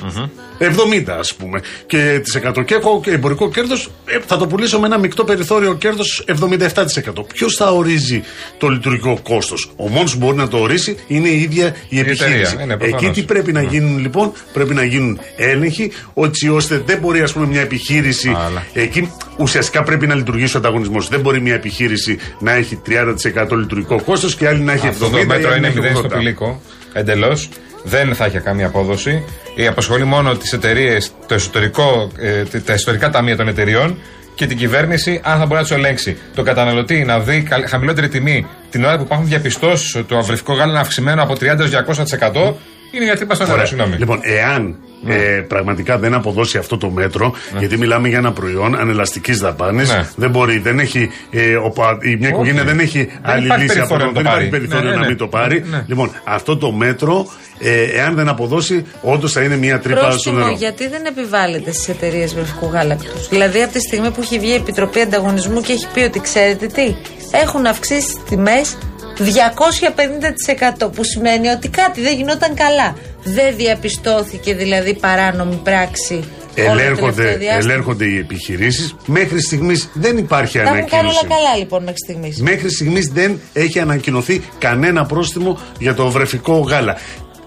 70% 0.59 1.17
ας 1.19 1.35
πούμε. 1.35 1.61
Και, 1.85 2.19
τις 2.23 2.35
100 2.35 2.63
και 2.65 2.75
έχω 2.75 3.01
και 3.03 3.11
εμπορικό 3.11 3.49
κέρδος, 3.49 3.91
θα 4.25 4.37
το 4.37 4.47
πουλήσω 4.47 4.79
με 4.79 4.85
ένα 4.85 4.97
μεικτό 4.97 5.23
περιθώριο 5.23 5.73
κέρδος 5.75 6.23
77%. 6.27 7.25
Ποιος 7.33 7.55
θα 7.55 7.71
ορίζει 7.71 8.23
το 8.57 8.67
λειτουργικό 8.67 9.19
κόστος; 9.23 9.71
Ο 9.75 9.87
μόνος 9.87 10.11
που 10.11 10.25
μπορεί 10.25 10.37
να 10.37 10.47
το 10.47 10.57
ορίσει 10.57 10.97
είναι 11.07 11.29
η 11.29 11.41
ίδια 11.41 11.75
η 11.89 11.99
εταιρεία, 11.99 12.25
επιχείρηση. 12.25 12.57
είναι, 12.63 12.77
προφανώς. 12.77 13.03
Εκεί 13.03 13.21
τι 13.21 13.25
πρέπει 13.27 13.51
να 13.51 13.61
γίνουν 13.61 13.97
λοιπόν, 13.97 14.31
πρέπει 14.53 14.73
να 14.73 14.83
γίνουν 14.83 15.19
έλεγχοι, 15.35 15.91
έτσι 16.15 16.49
ώστε 16.49 16.83
δεν 16.85 16.99
μπορεί 16.99 17.21
ας 17.21 17.33
πούμε 17.33 17.45
μια 17.45 17.61
επιχείρηση 17.61 18.29
Αλλά. 18.29 18.65
Εκεί 18.73 19.11
ουσιαστικά 19.37 19.83
πρέπει 19.83 20.07
να 20.07 20.15
λειτουργήσει 20.15 20.55
ο 20.55 20.59
ανταγωνισμός. 20.59 21.07
Δεν 21.07 21.19
μπορεί 21.19 21.41
μια 21.41 21.53
επιχείρηση 21.53 22.17
να 22.39 22.51
έχει 22.51 22.68
30% 22.87 23.57
λειτουργικό 23.57 24.01
κόστος 24.01 24.35
και 24.35 24.47
άλλη 24.47 24.59
να 24.61 24.71
έχει 24.73 24.87
70%. 24.87 24.89
Αυτό 24.89 25.09
το 25.09 25.19
ή 25.19 25.25
μέτρο 25.25 25.49
άλλη 25.49 25.57
είναι 25.57 25.67
να 25.67 25.67
έχει 25.67 25.79
μηδέν 25.79 25.95
στο 25.95 26.05
80. 26.07 26.17
πηλίκο. 26.17 26.61
Εντελώς. 26.93 27.49
Δεν 27.83 28.15
θα 28.15 28.25
έχει 28.25 28.39
καμία 28.39 28.65
απόδοση. 28.65 29.23
Η 29.55 29.67
απασχολεί 29.67 30.03
μόνο 30.03 30.35
τις 30.37 30.53
εταιρείες, 30.53 31.11
το 31.27 31.33
εσωτερικό, 31.33 32.11
ε, 32.17 32.59
τα 32.59 32.73
εσωτερικά 32.73 33.09
ταμεία 33.09 33.35
των 33.35 33.47
εταιριών 33.47 33.97
και 34.35 34.45
την 34.45 34.57
κυβέρνηση, 34.57 35.21
αν 35.23 35.37
θα 35.37 35.45
μπορεί 35.45 35.53
να 35.61 35.61
τους 35.67 35.71
ελέγξει. 35.71 36.17
Το 36.35 36.43
καταναλωτή 36.43 37.03
να 37.03 37.19
δει 37.19 37.41
καλ- 37.41 37.67
χαμηλότερη 37.69 38.07
τιμή 38.09 38.45
την 38.69 38.83
ώρα 38.83 38.97
που 38.97 39.03
υπάρχουν 39.03 39.27
διαπιστώσεις 39.27 39.95
ότι 39.95 40.05
το 40.07 40.17
αυρευτικό 40.17 40.53
γάλα 40.53 40.71
είναι 40.71 40.79
αυξημένο 40.79 41.23
από 41.23 41.33
30% 41.35 41.59
έως 41.59 41.69
200%, 41.69 42.53
είναι 42.91 43.03
για 43.03 43.15
τρύπα 43.15 43.33
στο 43.33 43.43
νερό. 43.43 43.55
Ωραία. 43.55 43.65
Συγγνώμη. 43.67 43.95
Λοιπόν, 43.95 44.19
εάν 44.21 44.75
Ναι. 45.03 45.15
ε, 45.15 45.19
πραγματικά 45.47 45.97
δεν 45.97 46.13
αποδώσει 46.13 46.57
αυτό 46.57 46.77
το 46.77 46.89
μέτρο, 46.89 47.33
γιατί 47.59 47.77
μιλάμε 47.77 48.07
για 48.07 48.17
ένα 48.17 48.31
προϊόν 48.31 48.75
ανελαστικής 48.79 49.37
δαπάνης, 49.39 49.89
Ναι. 49.93 50.07
δεν 50.15 50.29
μπορεί, 50.29 50.57
δεν 50.59 50.79
έχει. 50.79 51.09
Ε, 51.31 51.55
ο 51.55 51.69
πα- 51.69 51.97
η 52.01 52.15
μια 52.15 52.29
οικογένεια 52.29 52.63
δεν 52.63 52.79
έχει 52.79 53.09
άλλη 53.21 53.45
υπάρχει 53.45 53.63
λύση 53.63 53.79
από 53.79 53.87
περιθώριο 53.87 54.13
το 54.13 54.13
να 54.13 54.13
το 54.13 54.13
Δεν 54.13 54.21
υπάρχει 54.21 54.49
πάρει. 54.49 54.49
περιθώριο 54.49 54.83
Ναι, 54.83 54.89
ναι, 54.89 54.95
να 54.95 55.01
ναι. 55.01 55.07
μην 55.07 55.17
το 55.17 55.27
πάρει. 55.27 55.63
Ναι. 55.69 55.83
Λοιπόν, 55.87 56.11
αυτό 56.23 56.57
το 56.57 56.71
μέτρο, 56.71 57.27
ε, 57.59 57.81
εάν 57.83 58.15
δεν 58.15 58.27
αποδώσει, 58.29 58.85
όντως 59.01 59.31
θα 59.31 59.41
είναι 59.41 59.55
μια 59.57 59.79
τρύπα 59.79 59.99
στο 59.99 60.07
Πρόστιμο, 60.09 60.37
νερό. 60.37 60.51
γιατί 60.57 60.87
δεν 60.87 61.05
επιβάλλεται 61.05 61.71
στις 61.71 61.87
εταιρείες 61.89 62.33
βρεφικού 62.33 62.69
γάλακτος. 62.71 63.27
Δηλαδή, 63.29 63.61
από 63.61 63.73
τη 63.73 63.79
στιγμή 63.79 64.11
που 64.11 64.21
έχει 64.21 64.39
βγει 64.39 64.51
η 64.51 64.53
Επιτροπή 64.55 64.99
Ανταγωνισμού 65.01 65.61
και 65.61 65.71
έχει 65.71 65.87
πει 65.93 65.99
ότι 65.99 66.19
ξέρετε 66.21 66.65
τι, 66.65 66.95
έχουν 67.31 67.65
αυξήσει 67.65 68.01
τις 68.13 68.23
τιμές 68.29 68.77
250%. 69.23 70.91
Που 70.95 71.03
σημαίνει 71.03 71.47
ότι 71.47 71.69
κάτι 71.69 72.01
δεν 72.01 72.15
γινόταν 72.17 72.53
καλά. 72.55 72.95
Δεν 73.23 73.55
διαπιστώθηκε 73.55 74.53
δηλαδή 74.53 74.93
παράνομη 74.93 75.59
πράξη. 75.63 76.13
όλο 76.13 76.23
το 76.55 76.61
Ελέγχονται, 76.71 77.13
τελευταίο 77.13 77.37
διάστημα. 77.37 77.73
ελέγχονται 77.73 78.05
οι 78.05 78.17
επιχειρήσεις. 78.17 78.95
Μέχρι 79.05 79.41
στιγμής 79.41 79.89
δεν 79.93 80.17
υπάρχει 80.17 80.57
Τα 80.57 80.63
έχουν 80.63 80.73
κάνει 80.73 80.83
όλα 80.89 80.99
ανακοίνωση. 80.99 81.27
καλά 81.27 81.55
λοιπόν 81.57 81.83
μέχρι 81.83 81.99
στιγμής. 81.99 82.41
Μέχρι 82.41 82.69
στιγμής 82.71 83.07
δεν 83.13 83.39
έχει 83.53 83.79
ανακοινωθεί 83.79 84.41
κανένα 84.59 85.05
πρόστιμο 85.05 85.59
για 85.79 85.93
το 85.93 86.09
βρεφικό 86.09 86.59
γάλα. 86.59 86.97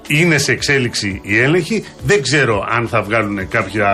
Είναι 0.06 0.38
σε 0.38 0.52
εξέλιξη 0.52 1.20
η 1.24 1.38
έλεγχη. 1.40 1.84
Δεν 2.02 2.22
ξέρω 2.22 2.66
αν 2.70 2.88
θα 2.88 3.02
βγάλουν 3.02 3.48
κάποια 3.48 3.90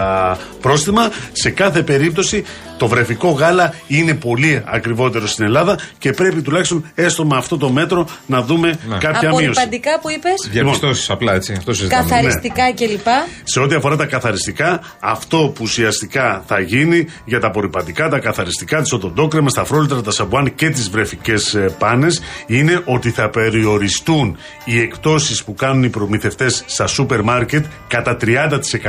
πρόστιμα. 0.61 1.11
Σε 1.33 1.51
κάθε 1.51 1.83
περίπτωση 1.83 2.45
Το 2.79 2.87
βρεφικό 2.87 3.31
γάλα 3.31 3.75
είναι 3.87 4.15
πολύ 4.15 4.63
ακριβότερο 4.67 5.27
στην 5.27 5.45
Ελλάδα 5.45 5.79
και 5.99 6.13
πρέπει 6.13 6.43
τουλάχιστον 6.43 6.91
έστω 6.95 7.25
με 7.25 7.37
αυτό 7.37 7.57
το 7.57 7.71
μέτρο 7.71 8.09
να 8.27 8.43
δούμε 8.43 8.79
κάποια 8.99 9.29
μείωση. 9.29 9.45
Απορριπαντικά 9.45 10.01
που 10.01 10.11
είπες; 10.11 10.49
Διαπιστώσει 10.51 11.13
απλά 11.13 11.35
έτσι. 11.35 11.53
Αυτό 11.53 11.73
συζητάμε. 11.73 12.03
Καθαριστικά 12.03 12.73
κλπ. 12.73 13.07
Σε 13.45 13.61
ό,τι 13.61 13.75
αφορά 13.75 13.97
τα 13.97 14.07
καθαριστικά, 14.07 14.81
αυτό 15.01 15.39
που 15.39 15.61
ουσιαστικά 15.63 16.43
θα 16.47 16.61
γίνει 16.61 17.07
για 17.25 17.41
τα 17.41 17.47
απορριπαντικά, 17.47 18.09
τα 18.09 18.19
καθαριστικά, 18.19 18.83
τις 18.83 18.93
οδοντόκρεμα, 18.93 19.51
τα 19.51 19.65
φρόλιτρα, 19.65 20.03
τα 20.03 20.11
σαμπουάν 20.11 20.55
και 20.55 20.71
τις 20.71 20.91
βρεφικές 20.91 21.57
πάνες 21.79 22.21
είναι 22.47 22.83
ότι 22.85 23.11
θα 23.11 23.31
περιοριστούν 23.31 24.37
οι 24.65 24.81
εκπτώσεις 24.81 25.45
που 25.45 25.55
κάνουν 25.55 25.83
οι 25.83 25.89
προμηθευτές 25.89 26.63
στα 26.67 26.87
σούπερ 26.87 27.23
μάρκετ 27.23 27.65
κατά 27.89 28.17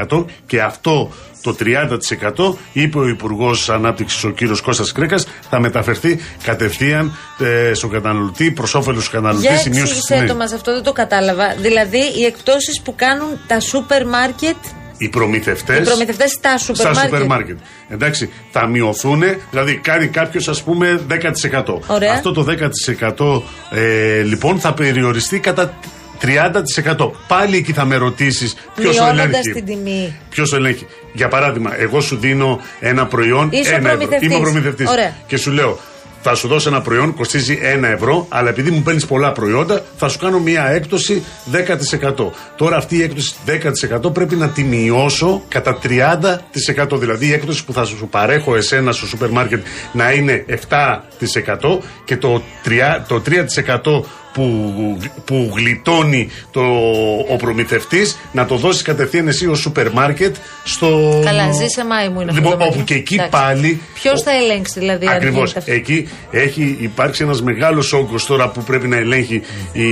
30% 0.07 0.25
και 0.45 0.61
αυτό 0.61 1.11
το 1.41 1.55
30% 1.59 2.57
είπε 2.73 2.97
ο 2.97 3.07
Υπουργός 3.07 3.69
Ανάπτυξης 3.79 4.23
ο 4.23 4.29
κύριος 4.29 4.61
Κώστας 4.61 4.91
Σκρέκας 4.91 5.27
θα 5.49 5.59
μεταφερθεί 5.59 6.19
κατευθείαν 6.43 7.17
ε, 7.39 7.73
στον 7.73 7.89
καταναλωτή 7.89 8.51
προς 8.51 8.75
όφελος 8.75 9.05
του 9.05 9.11
καταναλωτή 9.11 9.47
Για 9.47 9.61
η 9.65 9.69
μείωση 9.69 9.93
εξήγησέ 9.95 10.25
το 10.25 10.35
μας 10.35 10.53
αυτό 10.53 10.73
δεν 10.73 10.83
το 10.83 10.91
κατάλαβα. 10.91 11.55
Δηλαδή 11.57 12.01
οι 12.17 12.25
εκπτώσεις 12.25 12.81
που 12.81 12.95
κάνουν 12.95 13.39
τα 13.47 13.59
σούπερ 13.59 14.07
μάρκετ 14.07 14.55
Οι 14.97 15.09
προμηθευτές. 15.09 15.79
Οι 15.79 15.81
προμηθευτές 15.81 16.31
στα 16.31 16.57
σούπερ 16.57 16.75
στα 16.75 16.89
μάρκετ. 16.89 17.11
σούπερ 17.11 17.25
μάρκετ. 17.25 17.57
Εντάξει, 17.89 18.29
θα 18.51 18.67
μειωθούν, 18.67 19.23
δηλαδή 19.49 19.75
κάνει 19.75 20.07
κάποιος 20.07 20.47
ας 20.47 20.63
πούμε 20.63 21.01
10%. 21.07 21.79
Ωραία. 21.87 22.13
Αυτό 22.13 22.31
το 22.31 22.45
10% 23.69 23.77
ε, 23.77 24.21
λοιπόν 24.21 24.59
θα 24.59 24.73
περιοριστεί 24.73 25.39
κατά 25.39 25.73
30%. 26.21 27.11
Πάλι 27.27 27.57
εκεί 27.57 27.73
θα 27.73 27.85
με 27.85 27.95
ρωτήσεις 27.95 28.53
ποιος 28.75 28.95
το 28.95 29.03
Μειώνοντας 29.03 29.25
ελέγχει. 29.25 29.51
την 29.51 29.65
τιμή. 29.65 30.15
Ποιος 30.29 30.49
το 30.49 30.55
ελέγχει. 30.55 30.85
Για 31.13 31.27
παράδειγμα, 31.27 31.79
εγώ 31.79 32.01
σου 32.01 32.17
δίνω 32.17 32.59
ένα 32.79 33.05
προϊόν. 33.05 33.49
Είσαι 33.51 33.71
ο 33.71 33.75
ένα 33.75 33.89
ευρώ. 33.89 33.97
προμηθευτής. 33.97 34.27
Είμαι 34.29 34.37
ο 34.37 34.41
προμηθευτής. 34.41 34.89
Ωραία. 34.89 35.13
Και 35.27 35.37
σου 35.37 35.51
λέω, 35.51 35.79
θα 36.21 36.35
σου 36.35 36.47
δώσω 36.47 36.69
ένα 36.69 36.81
προϊόν, 36.81 37.13
κοστίζει 37.13 37.59
ένα 37.61 37.87
ευρώ, 37.87 38.25
αλλά 38.29 38.49
επειδή 38.49 38.71
μου 38.71 38.81
παίρνεις 38.81 39.05
πολλά 39.05 39.31
προϊόντα, 39.31 39.83
θα 39.97 40.09
σου 40.09 40.17
κάνω 40.19 40.39
μια 40.39 40.65
έκπτωση 40.69 41.23
10%. 41.51 42.31
Τώρα 42.55 42.77
αυτή 42.77 42.97
η 42.97 43.01
έκπτωση 43.01 43.33
10% 43.45 44.13
πρέπει 44.13 44.35
να 44.35 44.49
τη 44.49 44.63
μειώσω 44.63 45.41
κατά 45.47 45.77
30%. 45.83 46.99
Δηλαδή 46.99 47.27
η 47.27 47.33
έκπτωση 47.33 47.65
που 47.65 47.73
θα 47.73 47.85
σου 47.85 48.07
παρέχω 48.11 48.55
εσένα 48.55 48.91
στο 48.91 49.07
σούπερ 49.07 49.29
μάρκετ 49.29 49.65
να 49.91 50.11
είναι 50.11 50.45
7% 50.47 51.79
και 52.05 52.17
το 52.17 52.41
3%, 52.65 52.69
το 53.07 53.21
3% 53.25 54.03
που, 54.39 54.97
που 55.25 55.51
γλιτώνει 55.55 56.29
το, 56.51 56.61
ο 57.29 57.35
προμηθευτής 57.37 58.17
να 58.31 58.45
το 58.45 58.55
δώσεις 58.55 58.81
κατευθείαν 58.81 59.27
εσύ 59.27 59.47
ως 59.47 59.59
σούπερ 59.59 59.91
μάρκετ 59.91 60.35
στο. 60.63 61.21
Καλά, 61.25 61.51
ζει 61.51 61.67
σε 61.67 61.85
Μάη 61.85 62.09
μου 62.09 62.21
είναι 62.21 62.31
Λοιπόν, 62.31 62.45
αυτό. 62.51 62.57
το 62.57 62.63
όπου 62.65 62.77
μέτρο. 62.77 62.83
και 62.83 62.93
εκεί 62.93 63.13
Εντάξει. 63.13 63.31
πάλι. 63.31 63.81
Ποιος 63.93 64.21
θα 64.21 64.31
ελέγξει 64.31 64.79
δηλαδή 64.79 65.05
αν 65.07 65.15
Ακριβώς. 65.15 65.35
γίνεται 65.53 65.59
αυτό; 65.59 65.71
Εκεί 65.71 66.09
έχει 66.31 66.77
υπάρξει 66.79 67.23
ένας 67.23 67.41
μεγάλος 67.41 67.93
όγκος 67.93 68.25
τώρα 68.25 68.49
που 68.49 68.63
πρέπει 68.63 68.87
να 68.87 68.97
ελέγχει 68.97 69.41
η 69.71 69.87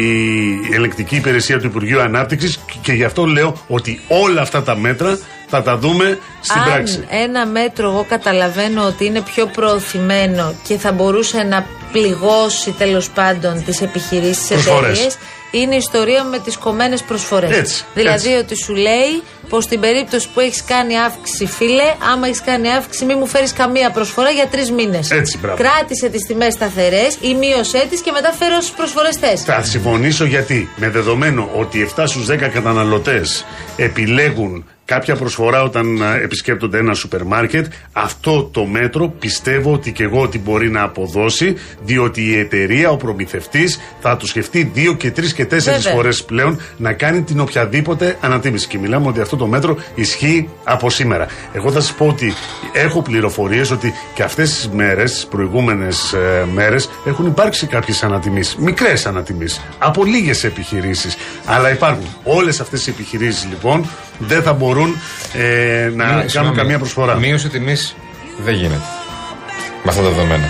ελεγκτική 0.76 1.16
υπηρεσία 1.16 1.60
του 1.60 1.66
Υπουργείου 1.66 2.02
Ανάπτυξης 2.02 2.60
και 2.82 2.92
γι' 2.94 3.04
αυτό 3.04 3.26
λέω 3.26 3.54
ότι 3.68 4.00
όλα 4.08 4.42
αυτά 4.42 4.64
τα 4.64 4.76
μέτρα 4.76 5.20
θα 5.50 5.62
τα 5.62 5.78
δούμε 5.78 6.18
στην 6.42 6.62
Αν 6.62 6.66
πράξη. 6.70 7.04
ένα 7.10 7.46
μέτρο 7.46 7.90
εγώ 7.90 8.06
καταλαβαίνω 8.10 8.84
ότι 8.86 9.06
είναι 9.06 9.22
πιο 9.22 9.46
προωθημένο 9.46 10.54
και 10.68 10.78
θα 10.78 10.92
μπορούσε 10.92 11.44
να 11.44 11.66
πληγώσει 11.92 12.72
τέλος 12.72 13.10
πάντων 13.10 13.64
τις 13.66 13.82
επιχειρήσεις, 13.82 14.48
τι 14.48 14.54
Προσφορές. 14.54 14.90
εταιρείες, 14.92 15.18
είναι 15.52 15.74
η 15.74 15.78
ιστορία 15.78 16.24
με 16.24 16.40
τις 16.40 16.58
κομμένες 16.58 17.02
προσφορές. 17.02 17.58
Έτσι, 17.58 17.86
Δηλαδή 17.94 18.28
έτσι. 18.30 18.44
ότι 18.44 18.56
σου 18.64 18.74
λέει 18.74 19.24
πως 19.50 19.64
στην 19.64 19.80
περίπτωση 19.80 20.28
που 20.34 20.40
έχεις 20.40 20.64
κάνει 20.64 21.00
αύξηση, 21.00 21.46
φίλε, 21.46 21.94
άμα 22.12 22.28
έχεις 22.28 22.42
κάνει 22.42 22.72
αύξηση, 22.74 23.06
μην 23.06 23.18
μου 23.20 23.28
φέρεις 23.28 23.54
καμία 23.54 23.90
προσφορά 23.92 24.30
για 24.30 24.48
τρεις 24.48 24.72
μήνες. 24.72 25.12
Έτσι, 25.12 25.38
μπράβο. 25.38 25.58
Κράτησε 25.64 26.10
τις 26.10 26.22
τιμές 26.28 26.54
σταθερές 26.54 27.18
ή 27.22 27.34
μείωσέ 27.34 27.86
τις 27.90 28.02
και 28.02 28.12
μετά 28.12 28.32
φέρω 28.40 28.56
όσε 28.60 28.72
προσφορέ 28.78 29.10
θε. 29.20 29.36
Θα 29.36 29.64
συμφωνήσω 29.64 30.26
γιατί 30.26 30.70
με 30.76 30.90
δεδομένο 30.90 31.50
ότι 31.56 31.82
7 31.96 32.04
στους 32.08 32.26
10 32.30 32.36
καταναλωτές 32.50 33.46
επιλέγουν 33.78 34.66
κάποια 34.88 35.16
προσφορά 35.16 35.64
όταν 35.64 36.04
α, 36.04 36.16
επισκέπτονται 36.16 36.78
ένα 36.78 36.94
σούπερ 36.94 37.24
μάρκετ 37.24 37.66
αυτό 37.92 38.44
το 38.44 38.66
μέτρο 38.66 39.10
πιστεύω 39.10 39.74
ότι 39.74 39.92
και 39.92 40.04
εγώ 40.04 40.22
ότι 40.22 40.40
μπορεί 40.40 40.70
να 40.70 40.82
αποδώσει 40.82 41.56
διότι 41.84 42.22
η 42.22 42.38
εταιρεία, 42.38 42.90
ο 42.90 42.98
προμηθευτής 42.98 43.80
θα 44.00 44.18
το 44.18 44.28
σκεφτεί 44.28 44.72
δύο 44.74 44.94
και 44.94 45.12
τρεις 45.12 45.34
και 45.34 45.46
τέσσερις 45.46 45.78
Βέβαια. 45.82 45.98
φορές 45.98 46.24
πλέον 46.24 46.60
να 46.78 46.94
κάνει 46.94 47.22
την 47.22 47.40
οποιαδήποτε 47.40 48.18
ανατίμηση 48.22 48.68
και 48.68 48.78
μιλάμε 48.78 49.08
ότι 49.08 49.22
αυτό 49.22 49.36
το 49.36 49.48
μέτρο 49.48 49.78
ισχύει 49.96 50.50
από 50.64 50.90
σήμερα. 50.90 51.28
Εγώ 51.54 51.72
θα 51.72 51.80
σας 51.82 51.94
πω 51.94 52.08
ότι 52.08 52.34
έχω 52.74 53.02
πληροφορίες 53.02 53.72
ότι 53.72 53.94
και 54.14 54.24
αυτές 54.24 54.54
τις 54.54 54.70
μέρες, 54.70 55.12
τις 55.12 55.26
προηγούμενες 55.26 56.14
ε, 56.14 56.46
μέρες 56.54 56.90
έχουν 57.06 57.26
υπάρξει 57.26 57.68
κάποιες 57.68 58.04
ανατιμήσεις, 58.04 58.56
μικρές 58.56 59.06
ανατιμήσεις 59.06 59.62
από 59.78 60.04
λίγες 60.04 60.44
επιχειρήσεις 60.44 61.18
αλλά 61.46 61.72
υπάρχουν 61.72 62.06
όλες 62.24 62.60
αυτές 62.60 62.88
οι 62.88 62.90
επιχειρήσεις 62.90 63.48
λοιπόν 63.50 63.90
δεν 64.20 64.42
θα 64.42 64.54
μπορούν 64.54 64.96
ε, 65.34 65.92
να 65.96 66.06
Μη- 66.06 66.12
κάνουν 66.12 66.30
συγγνώμη. 66.30 66.56
καμία 66.58 66.78
προσφορά. 66.78 67.16
Μείωση 67.16 67.50
τιμής 67.50 67.96
δεν 68.44 68.54
γίνεται. 68.54 68.82
Με 69.84 69.90
αυτά 69.90 70.02
τα 70.02 70.10
δεδομένα. 70.10 70.50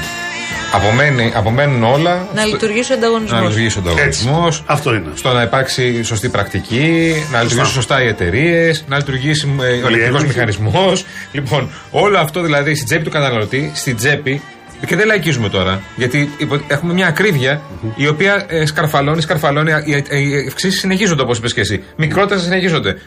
Απομένει, 0.73 1.31
απομένουν 1.35 1.83
όλα. 1.83 2.27
Να 2.35 2.41
στο- 2.41 2.49
λειτουργήσει 2.51 2.91
ο 2.91 2.95
ανταγωνισμός. 2.95 3.39
να 3.41 3.47
λειτουργήσει 3.47 3.77
ο 3.77 3.81
ανταγωνισμός. 3.85 4.63
Αυτό 4.65 4.93
είναι. 4.93 5.07
Στο 5.15 5.31
να 5.33 5.41
υπάρξει 5.41 6.03
σωστή 6.03 6.29
πρακτική, 6.29 7.13
να 7.31 7.41
λειτουργήσουν 7.41 7.73
σωστά 7.73 8.03
οι 8.03 8.07
εταιρείες, 8.07 8.83
να 8.87 8.97
λειτουργήσει 8.97 9.47
ε, 9.61 9.63
ο 9.63 9.65
ηλεκτρικός 9.67 10.05
έλεγχη. 10.07 10.25
μηχανισμός. 10.27 11.05
Λοιπόν, 11.31 11.69
όλο 11.91 12.17
αυτό 12.19 12.41
δηλαδή 12.41 12.73
στην 12.75 12.85
τσέπη 12.85 13.03
του 13.03 13.09
καταναλωτή, 13.09 13.71
στην 13.75 13.95
τσέπη. 13.95 14.41
Και 14.85 14.95
δεν 14.95 15.05
λαϊκίζουμε 15.05 15.49
τώρα. 15.49 15.81
Γιατί 15.95 16.31
υπο- 16.37 16.61
έχουμε 16.67 16.93
μια 16.93 17.07
ακρίβεια 17.07 17.61
η 17.95 18.07
οποία 18.07 18.45
ε, 18.47 18.65
σκαρφαλώνει, 18.65 19.21
σκαρφαλώνει. 19.21 19.71
Οι, 19.85 19.91
οι, 20.09 20.29
οι 20.29 20.45
αυξήσεις 20.47 20.79
συνεχίζονται 20.79 21.21
όπως 21.21 21.37
είπες 21.37 21.53
και 21.53 21.61
εσύ. 21.61 21.83
Μικρότερες 21.95 22.43
συνεχίζονται. 22.43 22.97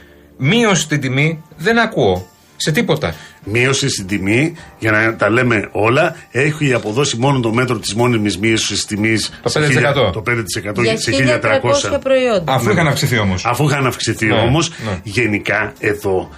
Μείωση 0.42 0.82
στην 0.82 1.00
τιμή 1.00 1.42
δεν 1.56 1.78
ακούω. 1.78 2.28
Σε 2.56 2.73
τίποτα. 2.73 3.14
Μείωση 3.44 3.88
στην 3.88 4.06
τιμή, 4.06 4.54
για 4.78 4.90
να 4.90 5.16
τα 5.16 5.30
λέμε 5.30 5.68
όλα, 5.73 6.16
έχει 6.30 6.73
αποδώσει 6.75 7.16
μόνο 7.16 7.40
το 7.40 7.52
μέτρο 7.52 7.78
της 7.78 7.94
μόνιμης 7.94 8.38
μείωσης 8.38 8.85
τη 8.85 8.94
τιμής. 8.94 9.40
Το 9.42 9.50
5%. 9.50 10.12
Το 10.12 10.23
5% 10.23 10.82
Για 10.82 10.97
σε 10.99 11.11
1300 11.11 11.90
1300. 11.92 12.00
προϊόντα. 12.00 12.52
Αφού 12.52 12.70
είχαν 12.70 12.87
αυξηθεί 12.87 13.18
όμως. 13.18 13.44
Αφού 13.44 13.64
είχαν 13.64 13.87
αυξηθεί 13.87 14.26
Ναι, 14.26 14.35
όμως, 14.35 14.68
ναι. 14.68 15.00
γενικά 15.02 15.73
εδώ 15.78 16.28
ε, 16.30 16.37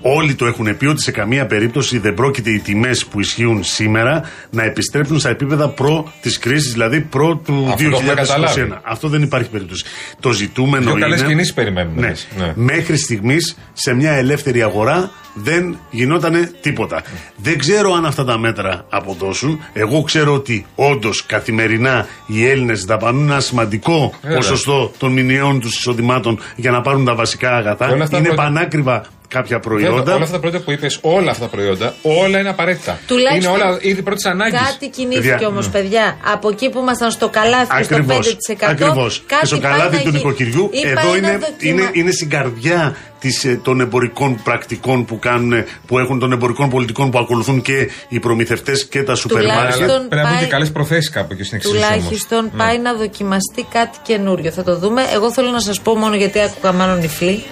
όλοι 0.00 0.34
το 0.34 0.46
έχουν 0.46 0.76
πει 0.76 0.86
ότι 0.86 1.02
σε 1.02 1.10
καμία 1.10 1.46
περίπτωση 1.46 1.98
δεν 1.98 2.14
πρόκειται 2.14 2.50
οι 2.50 2.58
τιμές 2.58 3.04
που 3.06 3.20
ισχύουν 3.20 3.64
σήμερα 3.64 4.22
να 4.50 4.62
επιστρέψουν 4.64 5.18
στα 5.18 5.28
επίπεδα 5.28 5.68
προ 5.68 6.12
της 6.20 6.38
κρίσης, 6.38 6.72
δηλαδή 6.72 7.00
προ 7.00 7.36
του 7.44 7.68
Αυτό 7.72 7.90
το 7.90 7.96
έχουμε 7.96 8.12
2021. 8.12 8.14
καταλάβει. 8.16 8.74
Αυτό 8.82 9.08
δεν 9.08 9.22
υπάρχει 9.22 9.48
περίπτωση. 9.48 9.84
Το 10.20 10.30
ζητούμενο 10.32 10.82
Δύο 10.84 10.90
είναι. 10.92 11.00
καλές 11.00 11.22
κινήσεις 11.22 11.52
περιμένουμε, 11.54 12.00
Ναι, 12.00 12.08
λες. 12.08 12.26
Ναι. 12.38 12.52
Μέχρι 12.54 12.96
στιγμής 12.96 13.56
σε 13.72 13.94
μια 13.94 14.12
ελεύθερη 14.12 14.62
αγορά 14.62 15.10
δεν 15.34 15.78
γινότανε 15.90 16.50
τίποτα. 16.60 17.02
Δεν 17.36 17.58
ξέρω 17.58 17.92
αν 17.92 18.06
αυτά 18.06 18.24
τα 18.24 18.38
μέτρα 18.38 18.86
αποδώσουν. 18.90 19.60
Εγώ 19.72 20.02
ξέρω 20.02 20.34
ότι 20.34 20.66
όντως 20.74 21.26
καθημερινά 21.26 22.06
οι 22.26 22.46
Έλληνες 22.48 22.84
δαπανούν 22.84 23.30
ένα 23.30 23.40
σημαντικό 23.40 24.14
Βέβαια. 24.22 24.36
ποσοστό 24.38 24.92
των 24.98 25.12
μηνιαίων 25.12 25.60
τους 25.60 25.76
εισοδημάτων 25.76 26.38
για 26.56 26.70
να 26.70 26.80
πάρουν 26.80 27.04
τα 27.04 27.14
βασικά 27.14 27.56
αγαθά. 27.56 27.88
Όλα 27.88 28.04
αυτά 28.04 28.16
Είναι 28.18 28.26
πρώτα- 28.26 28.42
πανάκριβα 28.42 29.04
κάποια 29.28 29.58
Βέβαια, 29.58 29.60
προϊόντα. 29.88 30.12
όλα 30.14 30.22
αυτά 30.22 30.34
τα 30.34 30.40
προϊόντα 30.40 30.64
που 30.64 30.70
είπες, 30.70 30.98
όλα 31.00 31.30
αυτά 31.30 31.42
τα 31.44 31.50
προϊόντα, 31.50 31.94
όλα 32.02 32.38
είναι 32.38 32.48
απαραίτητα. 32.48 32.98
Τουλάχιστον 33.06 33.54
είναι 33.54 33.62
όλα 33.64 33.78
ήδη 33.80 34.02
πρώτης 34.02 34.24
ανάγκης. 34.26 34.60
Κάτι 34.60 34.88
κινήθηκε 34.88 35.28
Παιδιά, 35.30 35.46
όμως, 35.48 35.66
ναι. 35.66 35.72
παιδιά. 35.72 36.16
Από 36.32 36.48
εκεί 36.48 36.70
που 36.70 36.78
ήμασταν 36.78 37.10
στο 37.10 37.28
καλάθι 37.28 37.76
και 37.76 37.82
στο 37.82 37.94
5%. 37.96 37.98
Ακριβώς, 38.00 38.62
ακριβώς. 38.62 39.22
Κάτι 39.26 39.40
Και 39.40 39.46
στο 39.46 39.58
πάει 39.58 39.70
καλάθι 39.70 39.96
να 39.96 40.02
του 40.02 40.08
γι- 40.08 40.16
νοικοκυριού, 40.16 40.70
ή 40.72 40.88
εδώ 40.88 40.94
πάει 40.94 41.20
να 41.20 41.28
είναι, 41.28 41.38
δοκιμα- 41.38 41.72
είναι, 41.82 41.90
είναι 41.92 42.10
στην 42.10 42.28
καρδιά 42.30 42.96
της, 43.20 43.44
ε, 43.44 43.60
των 43.62 43.80
εμπορικών 43.80 44.40
πρακτικών 44.42 45.04
που, 45.04 45.18
κάνουν, 45.18 45.64
που 45.86 45.98
έχουν 45.98 46.18
των 46.18 46.32
εμπορικών 46.32 46.68
πολιτικών 46.70 47.10
που 47.10 47.18
ακολουθούν 47.18 47.62
και 47.62 47.90
οι 48.08 48.18
προμηθευτές 48.20 48.86
και 48.86 49.02
τα 49.02 49.14
σούπερ 49.14 49.40
Τουλάχιστον- 49.40 49.68
μάρκετ. 49.86 49.90
Αλλά 49.90 49.98
πρέπει 50.08 50.14
να 50.14 50.20
βγουν 50.22 50.32
πάει- 50.34 50.44
και 50.44 50.50
καλές 50.50 50.70
προθέσεις 50.72 51.10
κάπου 51.10 51.28
εκεί 51.32 51.42
στην 51.44 51.56
εξήγηση. 51.56 51.82
όμως. 51.84 51.94
Τουλάχιστον 51.96 52.44
Ναι. 52.44 52.50
πάει 52.64 52.78
να 52.78 52.94
δοκιμαστεί 52.94 53.66
κάτι 53.72 53.98
καινούριο. 54.02 54.50
Θα 54.50 54.62
το 54.62 54.78
δούμε. 54.78 55.02
Εγώ 55.14 55.32
θέλω 55.32 55.50
να 55.50 55.60
σας 55.60 55.80
πω 55.80 55.96
μόνο 55.96 56.14
γιατί 56.16 56.40
άκουγα 56.40 56.72
μάλλον 56.72 56.98
νυφλή 56.98 57.42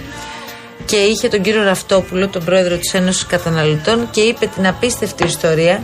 και 0.92 0.98
είχε 0.98 1.28
τον 1.28 1.42
κύριο 1.42 1.62
Ραφτόπουλο, 1.62 2.28
τον 2.28 2.44
πρόεδρο 2.44 2.76
της 2.76 2.94
Ένωσης 2.94 3.26
Καταναλωτών, 3.26 4.10
και 4.10 4.20
είπε 4.20 4.46
την 4.46 4.66
απίστευτη 4.66 5.24
ιστορία 5.24 5.82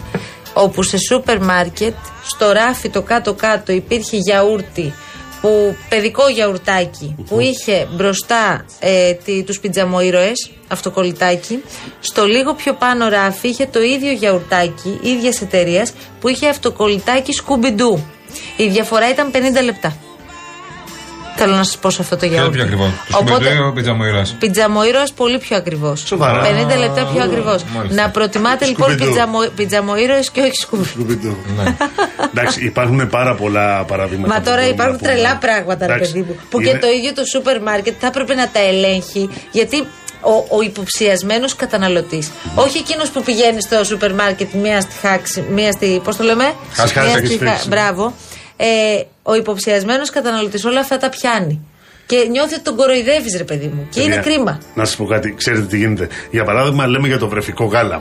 όπου 0.53 0.83
σε 0.83 0.97
σούπερ 0.99 1.43
μάρκετ, 1.43 1.95
στο 2.25 2.53
ράφι 2.53 2.88
το 2.88 3.03
κάτω-κάτω 3.03 3.73
υπήρχε 3.73 4.17
γιαούρτι 4.17 4.95
που, 5.41 5.77
παιδικό 5.88 6.29
γιαουρτάκι 6.29 7.17
που 7.29 7.41
είχε 7.41 7.88
μπροστά 7.91 8.65
ε, 8.79 9.12
τι, 9.12 9.43
τους 9.43 9.61
πιτζαμοήρωες 9.61 10.50
αυτοκολλητάκι 10.69 11.62
στο 12.00 12.25
λίγο 12.25 12.55
πιο 12.55 12.75
πάνω 12.75 13.09
ράφι 13.09 13.49
είχε 13.49 13.67
το 13.67 13.83
ίδιο 13.83 14.12
γιαουρτάκι 14.12 14.99
ίδιας 15.03 15.41
εταιρείας 15.41 15.93
που 16.21 16.29
είχε 16.29 16.49
αυτοκολλητάκι 16.49 17.33
σκουμπιντού 17.33 18.05
η 18.57 18.69
διαφορά 18.69 19.11
ήταν 19.11 19.31
50 19.33 19.65
λεπτά 19.65 19.97
Θέλω 21.40 21.54
να 21.54 21.62
σας 21.64 21.78
πω 21.78 21.90
σε 21.90 22.02
αυτό 22.02 22.14
το 22.16 22.21
Ποιο 22.21 22.30
γιαούρτι. 22.30 22.54
πιο 22.57 22.64
ακριβό. 22.64 22.85
Το 22.85 23.12
σκουμπεντό 23.12 23.52
ή 23.52 23.59
ο 23.59 23.73
πιτζαμοϊράς. 23.73 24.37
Πιτζαμοϊρός 24.38 25.12
πολύ 25.12 25.38
πιο 25.38 25.57
ακριβώς. 25.57 26.02
Σοβαρά. 26.07 26.42
50 26.42 26.76
λεπτά 26.78 27.04
πιο 27.12 27.23
ακριβώς. 27.23 27.64
μάλιστα. 27.64 28.02
Να 28.02 28.11
προτιμάτε 28.11 28.64
λοιπόν 28.66 28.87
Σκουμπεντό. 28.90 29.11
πιτζαμο, 29.11 29.38
πιτζαμοϊρός 29.57 30.30
και 30.30 30.40
όχι 30.40 30.54
σκουμπεντό. 30.54 30.88
Σκουμπιντό. 30.88 31.37
Ναι. 31.57 31.76
Εντάξει, 32.35 32.64
υπάρχουν 32.64 33.09
πάρα 33.09 33.35
πολλά 33.35 33.85
παραδείγματα. 33.85 34.28
Μα 34.35 34.38
που 34.38 34.45
τώρα 34.45 34.57
μπορούμε 34.57 34.75
υπάρχουν 34.75 34.95
να 34.95 34.99
πούμε. 35.00 35.12
τρελά 35.12 35.37
πράγματα, 35.37 35.87
ρε 35.87 35.92
Εντάξει, 35.92 36.12
παιδί 36.12 36.25
μου. 36.28 36.37
Που 36.50 36.61
είναι- 36.61 36.71
και 36.71 36.78
το 36.78 36.87
ίδιο 36.88 37.12
το 37.12 37.25
σούπερ 37.25 37.62
μάρκετ 37.62 37.95
θα 38.00 38.07
έπρεπε 38.07 38.35
να 38.35 38.49
τα 38.49 38.61
ελέγχει. 38.61 39.28
Γιατί 39.50 39.78
ο, 40.21 40.57
ο 40.57 40.62
υποψιασμένος 40.62 41.57
καταναλωτής, 41.57 42.30
όχι 42.54 42.78
εκείνος 42.78 43.09
που 43.11 43.23
πηγαίνει 43.23 43.61
στο 43.61 43.85
σούπερ 43.85 44.14
μάρκετ 44.14 44.52
μία 44.52 44.80
στη 44.80 44.95
χάξη, 45.07 45.45
μία 45.50 45.73
στη. 45.73 46.00
Πώς 46.04 46.16
το 46.16 46.25
λέμε; 46.25 46.52
Χάξη, 46.73 46.99
Μία 46.99 47.09
χάξη, 47.11 47.26
στη 47.35 47.45
χάξη. 47.47 47.68
Μπράβο. 47.68 48.14
Ε, 48.57 48.66
ο 49.30 49.35
υποψιασμένος 49.35 50.11
καταναλωτής 50.11 50.64
όλα 50.64 50.80
αυτά 50.80 50.97
τα 50.97 51.08
πιάνει. 51.08 51.61
Και 52.06 52.26
νιώθει 52.30 52.54
ότι 52.54 52.62
τον 52.62 52.76
κοροϊδεύεις, 52.76 53.37
ρε 53.37 53.44
παιδί 53.44 53.66
μου. 53.66 53.88
Και 53.90 54.00
είναι 54.00 54.14
Παιδιά, 54.14 54.30
κρίμα. 54.30 54.61
Να 54.75 54.85
σας 54.85 54.97
πω 54.97 55.04
κάτι, 55.04 55.35
ξέρετε 55.37 55.66
τι 55.66 55.76
γίνεται. 55.76 56.08
Για 56.30 56.44
παράδειγμα, 56.44 56.87
λέμε 56.87 57.06
για 57.06 57.18
το 57.18 57.28
βρεφικό 57.28 57.64
γάλα. 57.64 58.00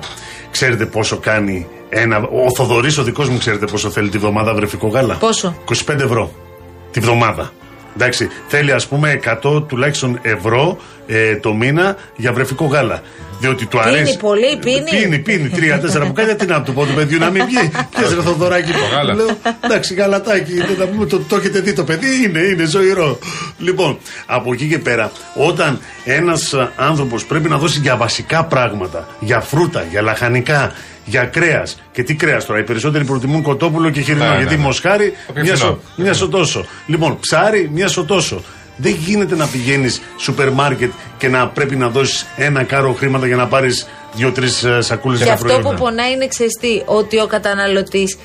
Ξέρετε 0.52 0.86
πόσο 0.86 1.18
κάνει 1.18 1.68
ένα. 1.90 2.18
Ο 2.18 2.56
Θοδωρής, 2.56 2.98
ο 2.98 3.04
δικός 3.04 3.30
μου, 3.30 3.38
ξέρετε 3.38 3.66
πόσο 3.66 3.90
θέλει 3.90 4.10
τη 4.10 4.18
βδομάδα 4.18 4.54
βρεφικό 4.54 4.88
γάλα; 4.88 5.16
Πόσο; 5.16 5.62
25 5.88 6.00
ευρώ 6.00 6.32
τη 6.92 7.00
βδομάδα. 7.00 7.52
Εντάξει, 8.00 8.30
θέλει 8.48 8.72
ας 8.72 8.88
πούμε 8.88 9.20
100 9.44 9.68
τουλάχιστον 9.68 10.20
ευρώ 10.22 10.78
ε, 11.08 11.36
το 11.36 11.54
μήνα 11.54 11.96
για 12.16 12.34
βρεφικό 12.34 12.66
γάλα. 12.66 13.02
Διότι 13.40 13.66
του 13.66 13.78
Πίνει 13.84 13.96
αρέσει. 13.98 14.18
πολύ, 14.18 14.58
πίνει. 14.62 14.90
Πίνει, 15.02 15.20
πίνει. 15.20 15.50
Τρία-τέσσερα 15.50 16.06
μπουκάλια. 16.08 16.36
Τι 16.36 16.46
να 16.46 16.62
του 16.62 16.74
πω 16.74 16.86
του 16.86 16.94
παιδιού 16.94 17.20
να 17.20 17.30
μην 17.30 17.46
βγει. 17.46 17.72
Πιες 17.98 18.14
ρε 18.14 18.22
Θοδωράκι. 18.22 18.72
Το 18.72 18.96
γάλα. 18.96 19.14
Λέω, 19.14 19.28
εντάξει, 19.64 19.94
γαλατάκι. 19.94 20.54
Δεν 20.54 20.76
θα 20.80 20.86
πούμε, 20.86 21.06
το, 21.06 21.20
το 21.20 21.36
έχετε 21.36 21.60
δει 21.60 21.74
το 21.74 21.84
παιδί. 21.84 22.24
Είναι, 22.24 22.40
είναι 22.40 22.64
ζωηρό. 22.66 23.20
Λοιπόν, 23.58 23.98
από 24.26 24.54
εκεί 24.54 24.68
και 24.68 24.80
πέρα, 24.80 25.12
όταν 25.34 25.80
ένας 26.06 26.54
άνθρωπος 26.76 27.26
πρέπει 27.26 27.50
να 27.50 27.58
δώσει 27.58 27.80
για 27.80 27.96
βασικά 27.96 28.46
πράγματα, 28.46 29.08
για 29.20 29.40
φρούτα, 29.40 29.86
για 29.92 30.02
λαχανικά, 30.02 30.72
για 31.10 31.24
κρέας. 31.26 31.78
Και 31.92 32.04
τι 32.04 32.16
κρέας 32.16 32.46
τώρα, 32.46 32.60
οι 32.60 32.64
περισσότεροι 32.64 33.04
προτιμούν 33.06 33.42
κοτόπουλο 33.42 33.90
και 33.90 34.02
χοιρινό. 34.02 34.24
Ναι, 34.24 34.30
ναι, 34.32 34.38
γιατί 34.38 34.56
ναι. 34.56 34.62
μοσχάρι, 34.62 35.14
Το 35.28 35.34
πιο 35.34 35.44
μια, 35.44 35.56
φθηνό. 35.56 35.70
σο, 35.70 35.80
μια 35.96 36.14
σωτόσο. 36.14 36.66
Λοιπόν, 36.86 37.20
ψάρι, 37.20 37.70
μια 37.74 37.88
σωτόσο. 37.88 38.42
Δεν 38.80 38.96
γίνεται 39.06 39.36
να 39.36 39.46
πηγαίνεις 39.48 40.02
σούπερ 40.18 40.52
μάρκετ 40.52 40.92
και 41.18 41.28
να 41.28 41.48
πρέπει 41.48 41.76
να 41.76 41.88
δώσεις 41.90 42.26
ένα 42.38 42.64
κάρο 42.64 42.94
χρήματα 42.94 43.28
για 43.28 43.36
να 43.36 43.48
πάρεις 43.48 43.88
δύο-τρει 44.14 44.48
σακούλες 44.80 45.18
Και 45.18 45.24
για 45.24 45.34
αυτό 45.34 45.46
προϊόντα. 45.46 45.70
που 45.70 45.76
πονάει 45.76 46.12
είναι 46.12 46.28
ξεστή, 46.28 46.84
ότι 46.86 47.20
ο 47.20 47.28
καταναλωτής 47.28 48.18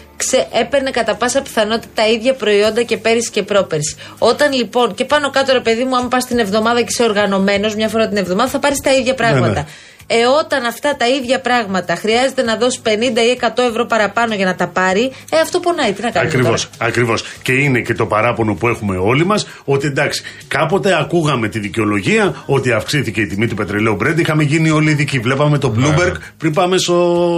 έπαιρνε 0.60 0.90
κατά 0.90 1.14
πάσα 1.14 1.42
πιθανότητα 1.42 1.86
τα 1.94 2.08
ίδια 2.08 2.34
προϊόντα 2.34 2.82
και 2.82 2.96
πέρυσι 2.96 3.30
και 3.30 3.42
πρόπερσι. 3.42 3.96
Όταν 4.18 4.52
λοιπόν, 4.52 4.94
και 4.94 5.04
πάνω 5.04 5.30
κάτω 5.30 5.52
ρε 5.52 5.60
παιδί 5.60 5.84
μου, 5.84 5.96
αν 5.96 6.08
πας 6.08 6.24
την 6.24 6.38
εβδομάδα 6.38 6.80
και 6.80 6.86
είσαι 6.88 7.02
οργανωμένος 7.02 7.74
μια 7.74 7.88
φορά 7.88 8.08
την 8.08 8.16
εβδομάδα, 8.16 8.50
θα 8.50 8.58
πάρεις 8.58 8.78
τα 8.78 8.94
ίδια 8.94 9.14
πράγματα. 9.14 9.48
ναι. 9.48 9.66
Ε, 10.06 10.16
όταν 10.44 10.64
αυτά 10.64 10.96
τα 10.96 11.08
ίδια 11.08 11.40
πράγματα 11.40 11.96
χρειάζεται 11.96 12.42
να 12.42 12.56
δώσει 12.56 12.80
50 12.84 12.88
ή 12.90 13.38
100 13.40 13.46
ευρώ 13.70 13.86
παραπάνω 13.86 14.34
για 14.34 14.44
να 14.44 14.54
τα 14.54 14.66
πάρει, 14.66 15.12
ε, 15.30 15.38
αυτό 15.40 15.60
πονάει. 15.60 15.92
Τι 15.92 16.02
να 16.02 16.10
κάνουμε. 16.10 16.30
Ακριβώ, 16.32 16.48
τώρα; 16.48 16.60
ακριβώς. 16.78 17.24
Και 17.42 17.52
είναι 17.52 17.80
και 17.80 17.94
το 17.94 18.06
παράπονο 18.06 18.54
που 18.54 18.68
έχουμε 18.68 18.96
όλοι 18.96 19.26
μας 19.26 19.46
ότι 19.64 19.86
εντάξει, 19.86 20.22
κάποτε 20.48 20.96
ακούγαμε 21.00 21.48
τη 21.48 21.58
δικαιολογία 21.58 22.42
ότι 22.46 22.72
αυξήθηκε 22.72 23.20
η 23.20 23.26
τιμή 23.26 23.46
του 23.48 23.54
πετρελαίου 23.54 23.96
Brent. 24.02 24.18
Είχαμε 24.18 24.42
γίνει 24.42 24.70
όλοι 24.70 24.90
ειδικοί. 24.90 25.18
Βλέπαμε 25.18 25.58
το 25.58 25.74
Bloomberg 25.78 26.12
πριν 26.38 26.52
πάμε 26.52 26.78
στο 26.78 26.94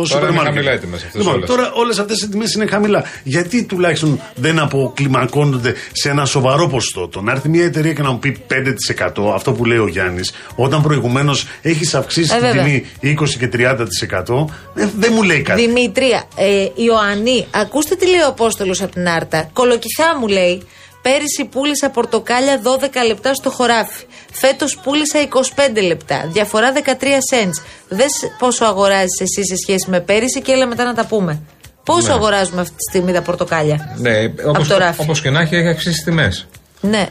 σούπερ 0.07 0.23
είναι 0.29 0.37
μάρκετ. 0.37 0.55
χαμηλά 0.55 0.73
οι 0.75 0.79
τιμές 0.79 1.03
αυτές 1.05 1.21
Λοιπόν, 1.21 1.35
όλες. 1.35 1.49
τώρα 1.49 1.73
όλες 1.73 1.99
αυτές 1.99 2.21
οι 2.23 2.29
τιμές 2.29 2.53
είναι 2.55 2.67
χαμηλά. 2.67 3.05
Γιατί 3.23 3.65
τουλάχιστον 3.65 4.21
δεν 4.35 4.59
αποκλιμακώνονται 4.59 5.75
σε 5.93 6.09
ένα 6.09 6.25
σοβαρό 6.25 6.69
ποσοστό; 6.69 7.09
Το 7.09 7.21
να 7.21 7.33
έρθει 7.33 7.49
μια 7.49 7.65
εταιρεία 7.65 7.93
και 7.93 8.03
να 8.03 8.11
μου 8.11 8.19
πει 8.19 8.37
5% 8.49 9.33
αυτό 9.35 9.53
που 9.53 9.65
λέει 9.65 9.79
ο 9.79 9.87
Γιάννης, 9.89 10.33
όταν 10.55 10.83
προηγουμένως 10.83 11.47
έχεις 11.63 11.95
αυξήσει 11.95 12.31
Ε, 12.35 12.39
την 12.39 12.47
βέβαια. 12.47 12.54
Τιμή 12.55 12.87
20 13.03 13.29
και 13.39 13.49
30%, 13.53 14.51
ε, 14.75 14.89
δεν 14.97 15.13
μου 15.15 15.23
λέει 15.23 15.43
κάτι. 15.43 15.67
Δημήτρια, 15.67 16.25
ε, 16.37 16.67
Ιωαννή, 16.75 17.47
ακούστε 17.51 17.95
τι 17.95 18.07
λέει 18.09 18.21
ο 18.21 18.27
Απόστολος 18.29 18.83
από 18.83 18.93
την 18.93 19.09
Άρτα. 19.09 19.51
Κολοκυθά 19.53 20.19
μου 20.21 20.27
λέει. 20.27 20.67
Πέρυσι 21.03 21.45
πούλησα 21.51 21.91
πορτοκάλια 21.91 22.61
12 22.63 23.07
λεπτά 23.07 23.35
στο 23.35 23.51
χωράφι. 23.51 24.05
Φέτος 24.33 24.79
πούλησα 24.83 25.19
25 25.21 25.83
λεπτά. 25.83 26.29
Διαφορά 26.33 26.73
13 26.73 27.19
cents. 27.33 27.65
Δες 27.89 28.13
πόσο 28.39 28.65
αγοράζεις 28.65 29.21
εσύ 29.21 29.47
σε 29.47 29.57
σχέση 29.57 29.91
με 29.91 30.01
πέρυσι 30.01 30.43
και 30.43 30.53
έλα 30.53 30.67
μετά 30.67 30.85
να 30.85 30.95
τα 30.95 31.07
πούμε. 31.07 31.41
Πόσο 31.85 32.13
αγοράζουμε 32.13 32.61
αυτή 32.61 32.75
τη 32.77 32.83
στιγμή 32.91 33.13
τα 33.13 33.23
πορτοκάλια. 33.23 33.97
Ναι, 33.99 34.11
Από 34.45 34.67
το 34.67 34.79
ράφι; 34.79 35.01
όπως 35.01 35.21
και 35.21 35.31
να 35.31 35.41
έχει, 35.41 35.57
έχει 35.57 35.69
αυξήσει 35.69 36.05
τιμές. 36.05 36.47
Ναι. 36.81 37.09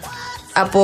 Από 0.53 0.81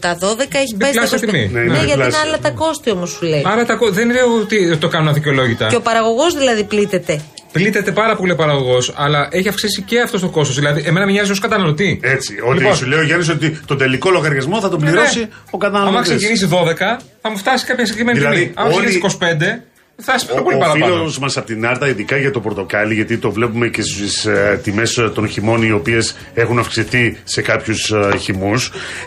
τα 0.00 0.16
12 0.20 0.20
έχεις 0.54 0.76
πάει 0.78 0.92
στα 0.92 1.02
Διπλάσια 1.02 1.18
25. 1.18 1.20
τιμή. 1.20 1.48
Ναι, 1.52 1.60
Ναι, 1.60 1.64
είναι 1.64 1.72
γιατί 1.74 1.84
είναι 1.92 1.94
διπλάσια. 2.04 2.20
άλλα 2.20 2.38
τα 2.38 2.50
κόστη 2.50 2.90
όμως 2.90 3.10
σου 3.10 3.24
λέει. 3.26 3.42
Άρα 3.46 3.64
τα, 3.64 3.74
κο- 3.74 3.90
δεν 3.90 4.10
λέω 4.10 4.34
ότι 4.40 4.76
το 4.76 4.88
κάνουν 4.88 5.08
αδικαιολόγητα. 5.08 5.66
Και 5.66 5.76
ο 5.76 5.80
παραγωγός 5.80 6.34
δηλαδή 6.34 6.64
πλήττεται. 6.64 7.20
Πλήττεται 7.52 7.92
πάρα 7.92 8.16
πολύ 8.16 8.32
ο 8.32 8.36
παραγωγός, 8.36 8.92
αλλά 8.96 9.28
έχει 9.30 9.48
αυξήσει 9.48 9.82
και 9.82 10.00
αυτός 10.00 10.20
το 10.20 10.28
κόστος. 10.28 10.56
Δηλαδή, 10.56 10.82
εμένα 10.86 11.06
με 11.06 11.12
νοιάζει 11.12 11.30
ως 11.30 11.38
καταναλωτή. 11.40 12.00
Έτσι. 12.02 12.34
Ότι 12.44 12.58
Λοιπόν, 12.58 12.76
σου 12.76 12.86
λέει 12.86 12.98
ο 12.98 13.02
Γιάννη 13.02 13.30
ότι 13.30 13.60
το 13.66 13.76
τελικό 13.76 14.10
λογαριασμό 14.10 14.60
θα 14.60 14.68
τον 14.68 14.80
ναι, 14.82 14.90
πληρώσει 14.90 15.18
ναι. 15.18 15.28
ο 15.50 15.58
καταναλωτής. 15.58 15.94
Άμα 15.96 16.02
ξεκινήσει 16.02 16.48
12, 16.50 17.00
θα 17.22 17.30
μου 17.30 17.36
φτάσει 17.36 17.64
κάποια 17.66 17.84
συγκεκριμένη 17.84 18.18
Δηλαδή, 18.18 18.36
τιμή. 18.40 18.52
Άμα 18.54 18.68
όλοι- 18.74 18.86
ξεκινήσει 18.86 19.16
25, 19.20 19.62
θα 20.02 20.12
φτάσει 20.12 20.26
πάρα 20.26 20.40
Ο, 20.40 20.42
πολύ 20.42 20.56
ο 20.56 20.58
παραπάνω. 20.58 20.84
φίλος 20.94 21.18
μας 21.18 21.36
από 21.36 21.46
την 21.46 21.66
Άρτα, 21.66 21.88
ειδικά 21.88 22.16
για 22.16 22.30
το 22.30 22.40
πορτοκάλι, 22.40 22.94
γιατί 22.94 23.18
το 23.18 23.30
βλέπουμε 23.30 23.68
και 23.68 23.82
στις 23.82 24.24
ε, 24.24 24.60
τιμές 24.62 24.94
των 25.14 25.28
χειμών, 25.28 25.62
οι 25.62 25.70
οποίες 25.72 26.14
έχουν 26.34 26.58
αυξηθεί 26.58 27.18
σε 27.24 27.42
κάποιους 27.42 27.90
ε, 27.90 28.16
χειμού, 28.16 28.52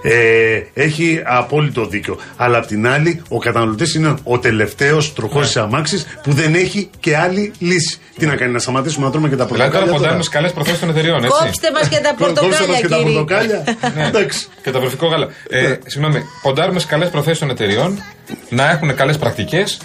ε, 0.04 0.62
έχει 0.74 1.22
απόλυτο 1.26 1.86
δίκιο. 1.86 2.18
Αλλά 2.36 2.58
απ' 2.58 2.66
την 2.66 2.88
άλλη, 2.88 3.22
ο 3.30 3.38
καταναλωτής 3.38 3.94
είναι 3.96 4.14
ο 4.24 4.40
τελευταίος 4.40 5.14
τροχός 5.14 5.40
Ναι. 5.40 5.46
της 5.46 5.58
αμάξης 5.58 6.06
που 6.24 6.32
δεν 6.34 6.54
έχει 6.56 6.90
και 7.00 7.18
άλλη 7.18 7.52
λύση. 7.60 7.98
Τι 8.18 8.26
να 8.26 8.36
κάνει, 8.36 8.52
να 8.52 8.60
σταματήσουμε 8.60 9.06
να 9.06 9.12
τρώμε 9.12 9.30
και 9.30 9.36
τα 9.36 9.46
Δηλαδή, 9.46 9.60
πορτοκάλια. 9.62 9.86
τώρα 9.88 9.98
ποντάρουμε 9.98 10.24
στι 10.24 10.32
καλές 10.32 10.52
προθέσεις 10.52 10.80
των 10.80 10.90
εταιριών, 10.90 11.24
έτσι. 11.24 11.38
Κόψτε 11.44 11.72
μας 11.72 11.88
και 11.88 11.98
τα 12.04 12.14
Κόψτε 12.18 12.48
μας 12.48 12.58
πορτοκάλια, 12.58 12.82
και 12.82 12.88
τα 12.88 12.96
κύριε. 12.98 13.12
πορτοκάλια. 13.14 13.64
Ναι. 13.96 14.06
Εντάξει. 14.08 14.48
Και 14.64 14.72
το 14.72 14.80
βρεφικό 14.80 15.08
γάλα. 15.08 15.28
Ε, 15.50 15.76
συγγνώμη, 15.86 16.20
ποντάρουμε 16.42 16.80
στι 16.80 16.90
καλές 16.90 17.10
προθέσεις 17.10 17.40
των 17.40 17.50
εταιριών 17.50 18.04
να 18.50 18.70
έχουν 18.70 18.96
καλές 18.96 19.18
πρακτικές 19.18 19.78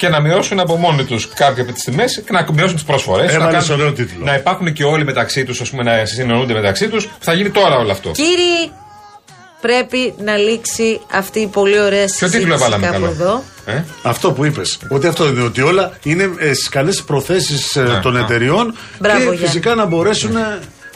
και 0.00 0.08
να 0.08 0.20
μειώσουν 0.20 0.60
από 0.60 0.76
μόνοι 0.76 1.04
τους 1.04 1.28
κάποια 1.34 1.62
από 1.62 1.72
τις 1.72 1.84
τιμές 1.84 2.22
και 2.26 2.32
να 2.32 2.46
μειώσουν 2.52 2.74
τις 2.74 2.84
προσφορές. 2.84 3.34
Έβαλες 3.34 3.68
ωραίο 3.68 3.92
τίτλο. 3.92 4.24
Να 4.24 4.34
υπάρχουν 4.34 4.72
και 4.72 4.84
όλοι 4.84 5.04
μεταξύ 5.04 5.44
τους, 5.44 5.60
ας 5.60 5.70
πούμε, 5.70 5.82
να 5.82 6.04
συνεννοούνται 6.04 6.52
μεταξύ 6.52 6.88
τους. 6.88 7.08
Θα 7.20 7.32
γίνει 7.32 7.50
τώρα 7.50 7.76
όλο 7.76 7.90
αυτό. 7.92 8.10
Κύριοι, 8.10 8.72
πρέπει 9.60 10.14
να 10.24 10.36
λήξει 10.36 11.00
αυτή 11.12 11.40
η 11.40 11.46
πολύ 11.46 11.80
ωραία 11.80 12.04
Ποιο 12.04 12.08
συζήτηση 12.08 12.38
τίτλο 12.38 12.54
έβαλαμε 12.54 12.86
κάπου 12.86 13.00
καλό. 13.00 13.06
εδώ. 13.10 13.42
Ε; 13.66 13.84
Αυτό 14.02 14.32
που 14.32 14.44
είπες. 14.44 14.78
Ότι 14.88 15.06
αυτό 15.06 15.26
είναι. 15.28 15.42
Ότι 15.42 15.60
όλα 15.62 15.92
είναι 16.02 16.30
ε, 16.38 16.52
στις 16.52 16.68
καλές 16.68 17.02
προθέσεις 17.02 17.74
Ναι, 17.74 18.00
των 18.00 18.12
ναι. 18.12 18.20
εταιριών 18.20 18.74
Μπράβο, 18.98 19.18
και 19.18 19.22
Γιάννη. 19.24 19.38
φυσικά 19.46 19.74
να 19.74 19.84
μπορέσουν 19.86 20.32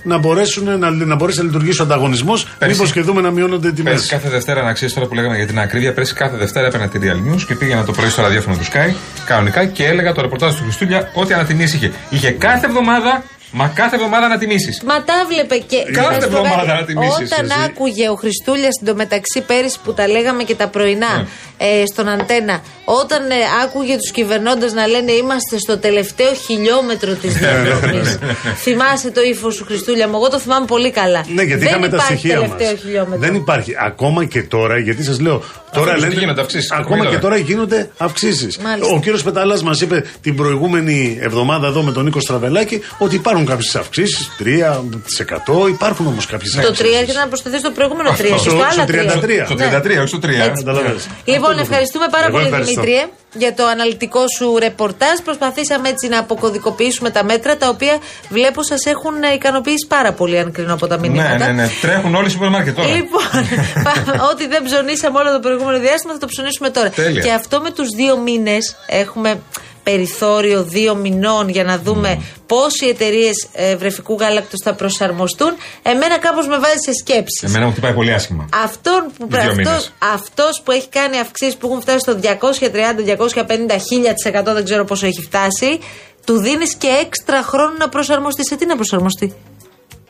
να, 0.04 0.18
μπορέσουν 0.18 0.78
να, 0.78 0.90
να 0.90 1.14
μπορέσει 1.14 1.38
να 1.38 1.44
λειτουργήσει 1.44 1.80
ο 1.80 1.84
ανταγωνισμός. 1.84 2.44
Πέρσι- 2.58 2.76
Μήπως 2.78 2.92
και 2.92 3.00
δούμε 3.00 3.20
να 3.20 3.30
μειώνονται 3.30 3.68
οι 3.68 3.72
τιμές. 3.72 3.92
Πέρσι 3.92 4.08
κάθε 4.08 4.28
Δευτέρα, 4.28 4.62
να 4.62 4.72
ξέρεις 4.72 4.94
τώρα 4.94 5.06
που 5.06 5.14
λέγαμε 5.14 5.36
για 5.36 5.46
την 5.46 5.58
ακρίβεια, 5.58 5.92
πέρσι 5.92 6.14
κάθε 6.14 6.36
Δευτέρα 6.36 6.66
έπαιρνα 6.66 6.88
τη 6.88 6.98
Real 7.02 7.32
News 7.32 7.42
και 7.46 7.54
πήγαινα 7.54 7.84
το 7.84 7.92
πρωί 7.92 8.08
στο 8.08 8.22
ραδιόφωνο 8.22 8.56
του 8.56 8.64
Sky 8.64 8.94
κανονικά 9.26 9.64
και 9.66 9.84
έλεγα 9.86 10.12
το 10.12 10.20
ρεπορτάζ 10.20 10.54
του 10.54 10.62
Χριστούλια 10.62 11.10
ό,τι 11.14 11.34
ανατιμήσει 11.34 11.76
είχε. 11.76 11.92
Είχε 12.10 12.30
κάθε 12.30 12.66
εβδομάδα, 12.66 13.22
μα 13.60 13.66
κάθε 13.80 13.94
εβδομάδα 13.96 14.24
ανατιμήσει. 14.26 14.70
Μα 14.90 14.96
τα 15.08 15.14
βλέπε 15.30 15.56
και. 15.70 15.78
Κάθε 15.92 16.14
να 16.14 16.20
σου 16.22 16.28
πω 16.30 16.36
εβδομάδα 16.36 16.64
κάτι. 16.66 16.80
να 16.80 16.84
τιμήσεις, 16.84 17.32
Όταν 17.32 17.44
εσύ. 17.44 17.58
άκουγε 17.66 18.08
ο 18.08 18.14
Χριστούλια 18.14 18.68
εντωμεταξύ 18.80 19.40
πέρυσι 19.46 19.78
που 19.84 19.92
τα 19.94 20.08
λέγαμε 20.08 20.42
και 20.42 20.54
τα 20.54 20.68
πρωινά 20.68 21.12
Ναι. 21.16 21.26
ε, 21.66 21.82
στον 21.92 22.08
αντένα, 22.08 22.56
όταν 22.84 23.22
ε, 23.30 23.34
άκουγε 23.64 23.96
τους 23.96 24.10
κυβερνώντε 24.10 24.72
να 24.72 24.86
λένε 24.86 25.12
Είμαστε 25.12 25.58
στο 25.58 25.78
τελευταίο 25.78 26.32
χιλιόμετρο 26.46 27.12
της 27.22 27.32
διαδρομής. 27.34 28.18
Θυμάσαι 28.56 29.10
το 29.10 29.20
ύφο 29.22 29.50
σου, 29.50 29.64
Χριστούλια 29.64 30.08
μου. 30.08 30.14
Εγώ 30.16 30.28
το 30.28 30.38
θυμάμαι 30.38 30.66
πολύ 30.66 30.90
καλά. 30.90 31.24
Ναι, 31.34 31.42
γιατί 31.42 31.60
Δεν 31.60 31.68
είχαμε 31.68 31.88
τα 31.88 31.96
υπάρχει 31.96 32.16
στοιχεία 32.18 32.40
μας. 32.40 32.48
τελευταίο 32.50 32.76
χιλιόμετρο. 32.76 33.18
Δεν 33.18 33.34
υπάρχει. 33.34 33.72
Ακόμα 33.86 34.24
και 34.24 34.42
τώρα, 34.42 34.78
γιατί 34.78 35.02
σας 35.04 35.20
λέω. 35.20 35.42
Τώρα 35.72 35.90
είναι, 35.90 36.00
λένε, 36.00 36.14
γίνονται 36.20 36.40
αυξήσεις. 36.40 36.70
Ακόμα 36.72 36.96
Μην 36.96 37.04
και 37.04 37.10
τώρα. 37.10 37.20
τώρα 37.20 37.36
γίνονται 37.36 37.90
αυξήσεις. 37.96 38.58
Μάλιστα. 38.58 38.94
Ο 38.94 39.00
κύριος 39.00 39.22
Πεταλάς 39.22 39.62
μας 39.62 39.80
είπε 39.80 40.04
την 40.22 40.36
προηγούμενη 40.36 41.18
εβδομάδα 41.20 41.66
εδώ 41.66 41.82
με 41.82 41.92
τον 41.92 42.04
Νίκο 42.04 42.20
Στραβελάκη 42.20 42.80
ότι 42.98 43.14
υπάρχουν 43.14 43.43
κάποιες 43.46 43.74
αυξήσεις. 43.76 44.30
3%. 44.38 45.68
Υπάρχουν 45.68 46.06
όμως 46.06 46.26
κάποιες 46.26 46.52
Το 46.52 46.60
3 46.60 46.62
αυξήσεις. 46.70 46.96
έρχεται 47.00 47.18
να 47.18 47.26
προσθεθεί 47.28 47.58
στο 47.58 47.70
προηγούμενο 47.70 48.10
3 48.10 48.12
Αυτό, 48.12 48.22
και 48.32 48.38
στο 48.38 48.50
στο 48.50 48.58
άλλα 48.70 48.84
33. 48.84 49.20
3. 49.20 49.44
Στο 49.44 49.54
Ναι. 49.54 49.64
33, 49.64 49.98
όχι 49.98 50.06
στο 50.08 50.18
3. 50.18 50.28
Έτσι. 50.48 50.64
Καταλαβαίνεις. 50.64 51.06
Λοιπόν, 51.24 51.42
Αυτό 51.50 51.54
το 51.56 51.60
ευχαριστούμε 51.62 52.06
πάρα 52.10 52.24
Εγώ 52.26 52.32
πολύ, 52.36 52.44
ευχαριστώ. 52.46 52.80
Δημήτριε, 52.80 53.06
για 53.42 53.54
το 53.54 53.64
αναλυτικό 53.66 54.20
σου 54.36 54.58
ρεπορτάζ. 54.58 55.16
Προσπαθήσαμε 55.24 55.88
έτσι 55.88 56.08
να 56.08 56.18
αποκωδικοποιήσουμε 56.18 57.10
τα 57.10 57.24
μέτρα, 57.24 57.56
τα 57.56 57.68
οποία 57.68 57.98
βλέπω 58.28 58.62
σας 58.62 58.84
έχουν 58.86 59.14
ικανοποιήσει 59.34 59.86
πάρα 59.88 60.12
πολύ, 60.12 60.38
αν 60.38 60.52
κρίνω 60.52 60.74
από 60.74 60.86
τα 60.86 60.96
Ναι, 60.98 61.08
μηνύματα. 61.08 61.36
ναι, 61.46 61.52
ναι. 61.52 61.68
Τρέχουν 61.80 62.14
όλοι 62.14 62.28
στο 62.28 62.32
σούπερ 62.34 62.48
μάρκετ 62.50 62.74
τώρα. 62.76 62.88
Λοιπόν, 62.88 63.22
πα- 63.86 64.28
ό,τι 64.32 64.46
δεν 64.46 64.62
ψωνίσαμε 64.64 65.18
όλο 65.18 65.30
το 65.32 65.40
προηγούμενο 65.40 65.78
διάστημα 65.78 66.12
θα 66.12 66.18
το 66.18 66.26
ψωνίσουμε 66.26 66.70
τώρα. 66.70 66.88
Τέλεια. 66.90 67.22
Και 67.22 67.32
αυτό 67.32 67.60
με 67.60 67.70
τους 67.70 67.88
δύο 67.96 68.16
μήνες 68.18 68.76
έχουμε 68.86 69.40
περιθώριο 69.84 70.62
δύο 70.62 70.94
μηνών 70.94 71.48
για 71.48 71.64
να 71.64 71.78
δούμε 71.78 72.22
πώς 72.46 72.80
οι 72.80 72.88
εταιρείες 72.88 73.48
βρεφικού 73.78 74.16
γάλακτος 74.20 74.60
θα 74.64 74.74
προσαρμοστούν, 74.74 75.52
εμένα 75.82 76.18
κάπως 76.18 76.46
με 76.46 76.58
βάζει 76.58 76.78
σε 76.84 76.92
σκέψεις. 76.92 77.48
Εμένα 77.48 77.64
μου 77.66 77.72
χτυπάει 77.72 77.92
πολύ 77.92 78.12
άσχημα. 78.12 78.48
Αυτόν 78.64 79.04
που, 79.18 79.26
Δύο 79.28 79.38
αυτός, 79.38 79.54
μήνες. 79.56 79.92
αυτός 80.14 80.60
που 80.64 80.70
έχει 80.70 80.88
κάνει 80.88 81.18
αυξήσεις 81.18 81.56
που 81.56 81.66
έχουν 81.66 81.80
φτάσει 81.80 81.98
στο 81.98 82.18
230-250 82.22 84.52
δεν 84.54 84.64
ξέρω 84.64 84.84
πόσο 84.84 85.06
έχει 85.06 85.22
φτάσει, 85.22 85.78
του 86.24 86.38
δίνεις 86.38 86.74
και 86.74 86.88
έξτρα 87.04 87.42
χρόνο 87.42 87.74
να 87.78 87.88
προσαρμοστεί. 87.88 88.46
Σε 88.46 88.56
τι 88.56 88.66
να 88.66 88.74
προσαρμοστεί; 88.74 89.34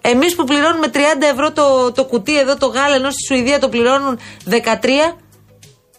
Εμείς 0.00 0.34
που 0.34 0.44
πληρώνουμε 0.44 0.86
30 0.92 0.96
ευρώ 1.32 1.52
το, 1.52 1.92
το 1.92 2.04
κουτί 2.04 2.38
εδώ 2.38 2.56
το 2.56 2.66
γάλα, 2.66 2.94
ενώ 2.94 3.10
στη 3.10 3.24
Σουηδία 3.26 3.58
το 3.58 3.68
πληρώνουν 3.68 4.18
13, 4.50 4.54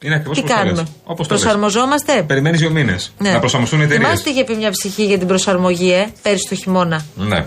Είναι 0.06 0.16
ακριβώς 0.16 0.38
τι 0.38 0.44
κάνουμε; 0.44 0.88
Όπως 1.04 1.28
Προσαρμοζόμαστε; 1.28 2.24
Περιμένεις 2.28 2.60
δύο 2.60 2.70
μήνες 2.70 3.14
Ναι. 3.18 3.32
να 3.32 3.40
προσαρμοστούν 3.40 3.80
οι 3.80 3.84
εταιρείες. 3.84 4.08
Θυμάστε 4.08 4.30
τι 4.30 4.36
είχε 4.36 4.44
πει 4.46 4.56
μια 4.56 4.72
ψυχή 4.72 5.06
για 5.06 5.18
την 5.18 5.28
προσαρμογή, 5.28 5.92
ε, 5.94 6.06
πέρυσι 6.22 6.48
το 6.50 6.56
χειμώνα; 6.56 7.06
Ναι. 7.16 7.46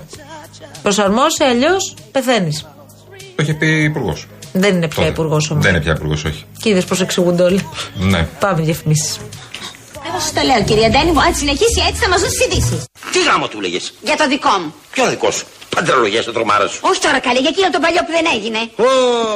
Προσαρμόσαι, 0.82 1.44
αλλιώς 1.44 1.94
πεθαίνεις. 2.12 2.66
Το 3.36 3.42
είχε 3.42 3.54
πει 3.54 3.82
υπουργός. 3.82 4.26
Δεν 4.52 4.74
είναι 4.74 4.88
πια 4.88 5.06
υπουργός 5.06 5.50
όμως. 5.50 5.64
Δεν 5.64 5.74
είναι 5.74 5.82
πια 5.82 5.92
υπουργός, 5.92 6.24
όχι. 6.24 6.44
Και 6.62 6.68
είδες 6.68 6.84
πώς 6.84 7.00
εξηγούνται 7.00 7.42
όλοι. 7.42 7.68
Ναι. 7.94 8.26
Πάμε 8.40 8.62
διαφημίσει. 8.62 9.18
Εγώ 10.08 10.18
σα 10.20 10.40
το 10.40 10.46
λέω, 10.46 10.64
κυρία 10.64 10.88
Ντένι 10.88 11.12
μου, 11.12 11.20
αν 11.20 11.34
συνεχίσει 11.34 11.80
έτσι 11.88 12.02
θα 12.02 12.08
μας 12.08 12.20
δώσει 12.20 12.44
ειδήσει. 12.44 12.82
Τι 13.12 13.22
γάμο 13.22 13.48
του 13.48 13.60
λέγε. 13.60 13.78
Για 14.02 14.16
το 14.16 14.28
δικό 14.28 14.50
μου. 14.62 14.74
Ποιο 14.92 15.08
δικό 15.08 15.30
σου; 15.30 15.46
Παντρελογία 15.76 16.22
στο 16.22 16.32
τρομάρα 16.32 16.66
σου. 16.68 16.78
Όχι 16.82 17.00
τώρα 17.00 17.18
καλή, 17.18 17.38
για 17.38 17.50
εκείνο 17.52 17.70
το 17.70 17.78
παλιό 17.84 18.00
που 18.06 18.12
δεν 18.18 18.26
έγινε; 18.34 18.58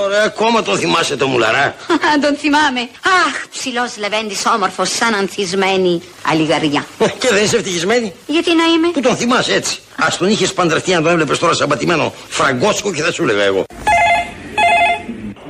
Ωραία, 0.05 0.23
ακόμα 0.25 0.63
τον 0.63 0.79
θυμάσαι 0.79 1.17
το 1.17 1.27
μουλαρά. 1.27 1.75
Αν 2.13 2.21
τον 2.25 2.35
θυμάμαι. 2.37 2.81
Αχ, 3.27 3.35
ψηλός 3.55 3.91
λεβέντης 3.99 4.43
όμορφος, 4.55 4.89
σαν 4.99 5.15
ανθισμένη 5.15 6.03
αλιγαριά. 6.31 6.87
Ε, 6.99 7.05
Και 7.19 7.29
δεν 7.31 7.45
είσαι 7.45 7.57
ευτυχισμένη; 7.57 8.13
Γιατί 8.27 8.51
να 8.55 8.65
είμαι; 8.65 8.89
Που 8.93 9.01
τον 9.01 9.17
θυμάσαι 9.17 9.55
έτσι. 9.55 9.79
Α 9.97 10.07
τον 10.19 10.29
είχες 10.29 10.53
παντρευτεί 10.53 10.91
να 10.91 11.03
τον 11.03 11.11
έβλεπες 11.11 11.39
τώρα 11.39 11.53
σαμπατημένο 11.55 12.13
φραγκόσκο 12.29 12.93
και 12.93 13.03
θα 13.03 13.13
σου 13.13 13.23
έλεγα 13.23 13.43
εγώ. 13.45 13.65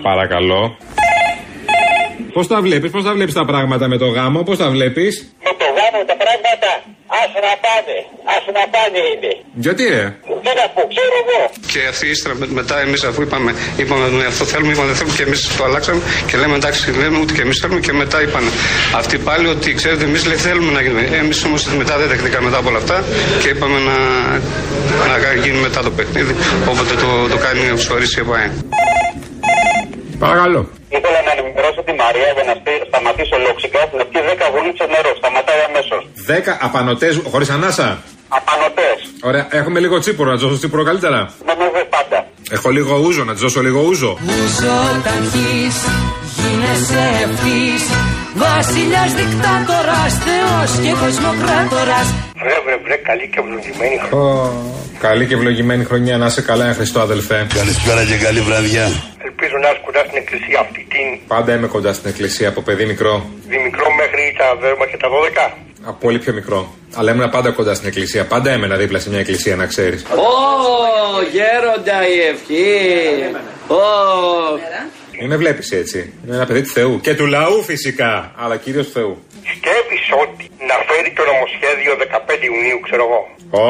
Παρακαλώ. 0.02 0.76
Πώς 2.32 2.46
τα 2.46 2.60
βλέπεις, 2.60 2.90
πώς 2.90 3.04
τα 3.04 3.12
βλέπεις 3.12 3.34
τα 3.34 3.44
πράγματα 3.44 3.88
με 3.88 3.98
το 3.98 4.06
γάμο, 4.06 4.42
πώς 4.42 4.58
τα 4.58 4.68
βλέπεις; 4.70 5.32
Με 5.44 5.50
το 5.58 5.64
γάμο 5.76 6.04
τα 6.10 6.16
πράγματα 6.22 6.61
ας 7.22 7.30
να 7.46 7.52
πάνε, 7.64 7.96
ας 8.34 8.44
να 8.56 8.64
πάνε 8.74 8.98
είναι. 9.12 9.32
Γιατί 9.66 9.82
ρε. 9.94 10.06
Τι 10.44 10.50
να 10.60 10.64
πω, 10.74 10.80
ξέρω 10.92 11.14
εγώ. 11.22 11.40
Και 11.72 11.80
αυτοί 11.92 12.06
ύστερα 12.14 12.34
με- 12.40 12.50
μετά 12.60 12.76
εμείς 12.86 13.00
αφού 13.08 13.20
είπαμε, 13.26 13.50
είπαμε 13.80 14.04
ναι, 14.08 14.24
αυτό 14.32 14.44
θέλουμε, 14.52 14.72
είπαμε 14.72 14.86
δεν 14.90 14.96
θέλουμε 14.98 15.16
και 15.18 15.22
εμείς 15.28 15.40
το 15.56 15.62
αλλάξαμε 15.68 16.00
και 16.28 16.36
λέμε 16.42 16.54
εντάξει 16.60 16.82
λέμε 17.02 17.16
ούτε 17.22 17.32
και 17.36 17.42
εμείς 17.46 17.56
θέλουμε 17.60 17.80
και 17.86 17.92
μετά 18.02 18.18
είπαν 18.24 18.44
αυτοί 19.00 19.16
πάλι 19.28 19.46
ότι 19.54 19.68
ξέρετε 19.80 20.04
εμείς 20.04 20.22
θέλουμε 20.46 20.70
να 20.76 20.80
γίνουμε. 20.84 21.02
Εμείς 21.22 21.44
όμως 21.44 21.60
μετά 21.82 21.94
δεν 22.00 22.08
δεχτήκαμε 22.12 22.44
μετά 22.48 22.58
από 22.58 22.68
όλα 22.68 22.78
αυτά 22.78 23.04
και 23.40 23.48
είπαμε 23.48 23.78
να, 23.88 23.96
να 25.10 25.34
γίνει 25.44 25.58
μετά 25.58 25.80
το 25.82 25.90
παιχνίδι 25.90 26.34
όποτε 26.70 26.94
το, 26.94 27.28
το 27.28 27.36
κάνει 27.36 27.70
ο 27.70 27.74
Ψωρής 27.74 28.16
η 28.16 28.20
ΕΠΑΕ. 28.20 28.50
Παρακαλώ. 30.18 30.68
Ήθελα 30.96 31.20
να 31.26 31.32
ενημερώσω 31.36 31.80
τη 31.88 31.92
Μαρία 32.02 32.28
για 32.36 32.44
να 32.50 32.54
σπί- 32.60 32.84
σταματήσει 32.90 33.32
ολόξικα 33.40 33.80
να 33.98 34.04
πιει 34.10 34.20
10 34.30 34.46
βουλίτσες 34.54 34.88
νερό. 34.94 35.10
Σταματάει 35.20 35.60
αμέσως. 35.68 36.00
Δέκα 36.30 36.52
απανοτές 36.66 37.12
χωρίς 37.32 37.50
ανάσα. 37.56 37.88
Απανοτές. 38.38 38.96
Ωραία, 39.28 39.44
έχουμε 39.60 39.78
λίγο 39.84 39.96
τσίπουρο, 40.02 40.28
να 40.30 40.36
τη 40.36 40.42
δώσω 40.44 40.58
τσίπουρο 40.62 40.82
καλύτερα. 40.90 41.18
Με 41.46 41.52
με 41.76 41.82
πάντα. 41.94 42.18
Έχω 42.56 42.68
λίγο 42.76 42.92
ούζο, 43.04 43.22
να 43.28 43.32
τη 43.34 43.40
δώσω 43.44 43.60
λίγο 43.66 43.80
ούζο. 43.88 44.10
Ούζο 44.34 44.76
ταχύς, 45.06 45.76
γίνεσαι 46.38 47.02
ευθύς 47.24 47.84
Βασιλιάς 48.44 49.10
δικτάτορας, 49.20 50.12
θεός 50.26 50.70
και 50.82 50.92
κοσμοκράτορας 51.02 52.06
Βρε, 52.42 52.56
βρε, 52.64 52.76
βρε, 52.84 52.96
καλή 53.08 53.26
και 53.32 53.38
ευλογημένη 53.42 53.96
χρονιά. 54.04 54.50
Καλή 55.06 55.24
και 55.28 55.34
ευλογημένη 55.34 55.84
χρονιά, 55.90 56.14
να 56.22 56.26
είσαι 56.26 56.42
καλά, 56.50 56.64
ένα 56.64 56.74
Χριστό 56.74 57.00
αδελφέ. 57.00 57.38
Καλησπέρα 57.54 58.02
και 58.04 58.16
καλή 58.24 58.40
βραδιά. 58.48 58.86
Ελπίζω 59.28 59.56
να 59.62 59.68
είσαι 59.70 59.80
κοντά 60.02 60.10
στην 60.10 60.22
εκκλησία 60.22 60.60
αυτή 60.60 60.86
την 60.88 61.26
Πάντα 61.26 61.54
είμαι 61.54 61.66
κοντά 61.66 61.92
στην 61.92 62.10
εκκλησία 62.10 62.48
από 62.48 62.60
παιδί 62.62 62.84
μικρό. 62.84 63.30
δημικρό 63.48 63.86
μέχρι 64.00 64.34
τα 64.38 64.56
δέρμα 64.60 64.86
και 64.86 64.96
τα 64.96 65.08
12. 65.08 65.54
Από 65.84 65.98
πολύ 66.00 66.18
πιο 66.18 66.32
μικρό. 66.32 66.74
Αλλά 66.94 67.12
ήμουν 67.12 67.30
πάντα 67.30 67.50
κοντά 67.50 67.74
στην 67.74 67.88
εκκλησία. 67.88 68.26
Πάντα 68.26 68.50
έμενα 68.50 68.76
δίπλα 68.76 68.98
σε 68.98 69.10
μια 69.10 69.18
εκκλησία, 69.18 69.56
να 69.56 69.66
ξέρεις. 69.66 70.02
Ω, 70.04 71.22
γέροντα 71.32 72.08
η 72.08 72.18
ευχή. 72.32 72.66
Ω, 73.68 73.80
Μην 75.20 75.28
με 75.28 75.36
βλέπεις 75.36 75.70
έτσι. 75.72 76.12
Είναι 76.26 76.34
ένα 76.36 76.46
παιδί 76.46 76.62
του 76.62 76.68
Θεού. 76.68 77.00
Και 77.00 77.14
του 77.14 77.26
λαού 77.26 77.62
φυσικά. 77.62 78.32
Αλλά 78.42 78.56
κυρίως 78.56 78.86
του 78.86 78.92
Θεού. 78.92 79.12
Σκέφτης 79.56 80.04
ότι 80.22 80.44
να 80.70 80.76
φέρει 80.88 81.10
το 81.18 81.22
νομοσχέδιο 81.30 81.92
15 81.96 82.44
Ιουνίου, 82.48 82.78
ξέρω 82.86 83.02
εγώ. 83.08 83.20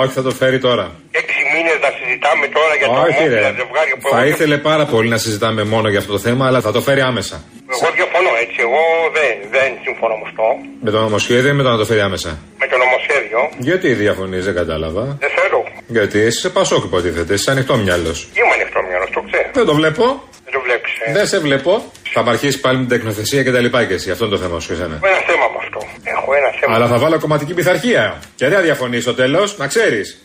Όχι, 0.00 0.12
θα 0.12 0.22
το 0.22 0.30
φέρει 0.40 0.58
τώρα. 0.68 0.86
Έξι 1.20 1.40
μήνες 1.52 1.78
να 1.84 1.90
συζητάμε 2.22 2.46
τώρα 2.58 2.74
για 2.80 2.86
τα 2.86 3.00
Όχι, 3.00 3.12
ρε. 3.12 3.40
ομόφυλα 3.40 3.50
ζευγάρια 3.60 3.94
που 4.00 4.08
Θα 4.14 4.18
εγώ, 4.20 4.28
ήθελε 4.28 4.56
πάρα 4.58 4.84
πολύ 4.86 5.08
να 5.08 5.18
συζητάμε 5.18 5.62
μόνο 5.64 5.88
για 5.88 5.98
αυτό 5.98 6.12
το 6.12 6.18
θέμα, 6.18 6.46
αλλά 6.46 6.60
θα 6.60 6.72
το 6.72 6.80
φέρει 6.80 7.00
άμεσα. 7.00 7.36
εγώ 7.74 7.86
διαφωνώ 7.98 8.30
έτσι. 8.44 8.56
Εγώ 8.66 8.82
δεν, 9.16 9.32
δεν 9.56 9.68
συμφωνώ 9.86 10.14
με 10.20 10.24
αυτό. 10.30 10.42
Με 10.84 10.90
το 10.90 10.98
νομοσχέδιο 11.00 11.50
ή 11.50 11.52
με 11.52 11.62
το 11.62 11.70
να 11.70 11.76
το 11.76 11.84
φέρει 11.84 12.00
άμεσα; 12.00 12.30
Με 12.60 12.66
το 12.66 12.76
νομοσχέδιο 12.84 13.40
Γιατί 13.68 13.88
διαφωνείς, 14.04 14.44
δεν 14.44 14.54
κατάλαβα. 14.54 15.02
δεν 15.24 15.30
θέλω. 15.38 15.60
Γιατί 15.86 16.18
εσύ 16.20 16.38
σε 16.40 16.48
πασόκ 16.50 16.84
υποτίθεται, 16.84 17.32
είσαι 17.34 17.50
ανοιχτό 17.50 17.74
μυαλός. 17.76 18.18
Είμαι 18.38 18.54
ανοιχτό 18.58 18.78
μυαλός, 18.88 19.10
το 19.16 19.20
ξέρω. 19.28 19.48
Δεν 19.52 19.64
το 19.66 19.74
βλέπω. 19.74 20.04
Δεν 20.44 20.52
το 20.56 20.60
βλέπεις. 20.66 20.92
Ε. 21.06 21.12
Δεν 21.12 21.26
σε 21.26 21.38
βλέπω. 21.38 21.72
Θα 22.14 22.20
αρχίσεις 22.20 22.60
πάλι 22.60 22.76
με 22.76 22.84
την 22.86 22.90
τεκνοθεσία 22.96 23.42
και 23.42 23.52
τα 23.52 23.60
λοιπά 23.60 23.84
και 23.84 23.94
εσύ. 23.94 24.10
Αυτό 24.10 24.24
είναι 24.24 24.34
το 24.36 24.40
θέμα 24.42 24.60
σου, 24.60 24.72
εσένα. 24.72 24.94
Έχω 24.96 25.06
ένα 25.14 25.22
θέμα 25.30 25.46
με 25.54 25.58
αυτό. 25.64 25.80
Έχω 26.14 26.34
ένα 26.40 26.50
θέμα. 26.60 26.74
Αλλά 26.74 26.86
θα 26.86 26.98
βάλω 26.98 27.18
κομματική 27.18 27.54
πειθαρχία. 27.54 28.18
Και 28.36 28.44
δεν 28.48 28.54
θα 28.56 28.62
διαφωνείς 28.62 29.02
στο 29.02 29.14
τέλος, 29.14 29.56
να 29.58 29.66
ξέρεις. 29.66 30.20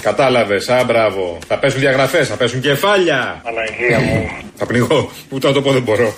Κατάλαβες 0.00 0.68
αν. 0.68 1.38
Θα 1.46 1.58
πέσουν 1.58 1.80
διαγραφές, 1.80 2.28
θα 2.28 2.36
πέσουν 2.36 2.60
κεφάλια. 2.60 3.42
Αναλλα 3.44 4.00
μου. 4.00 4.30
Θα 4.56 4.66
πλήγω 4.66 5.10
που 5.28 5.38
δεν 5.38 5.60
πώ 5.60 5.72
δεν 5.72 5.82
μπορώ. 5.82 6.14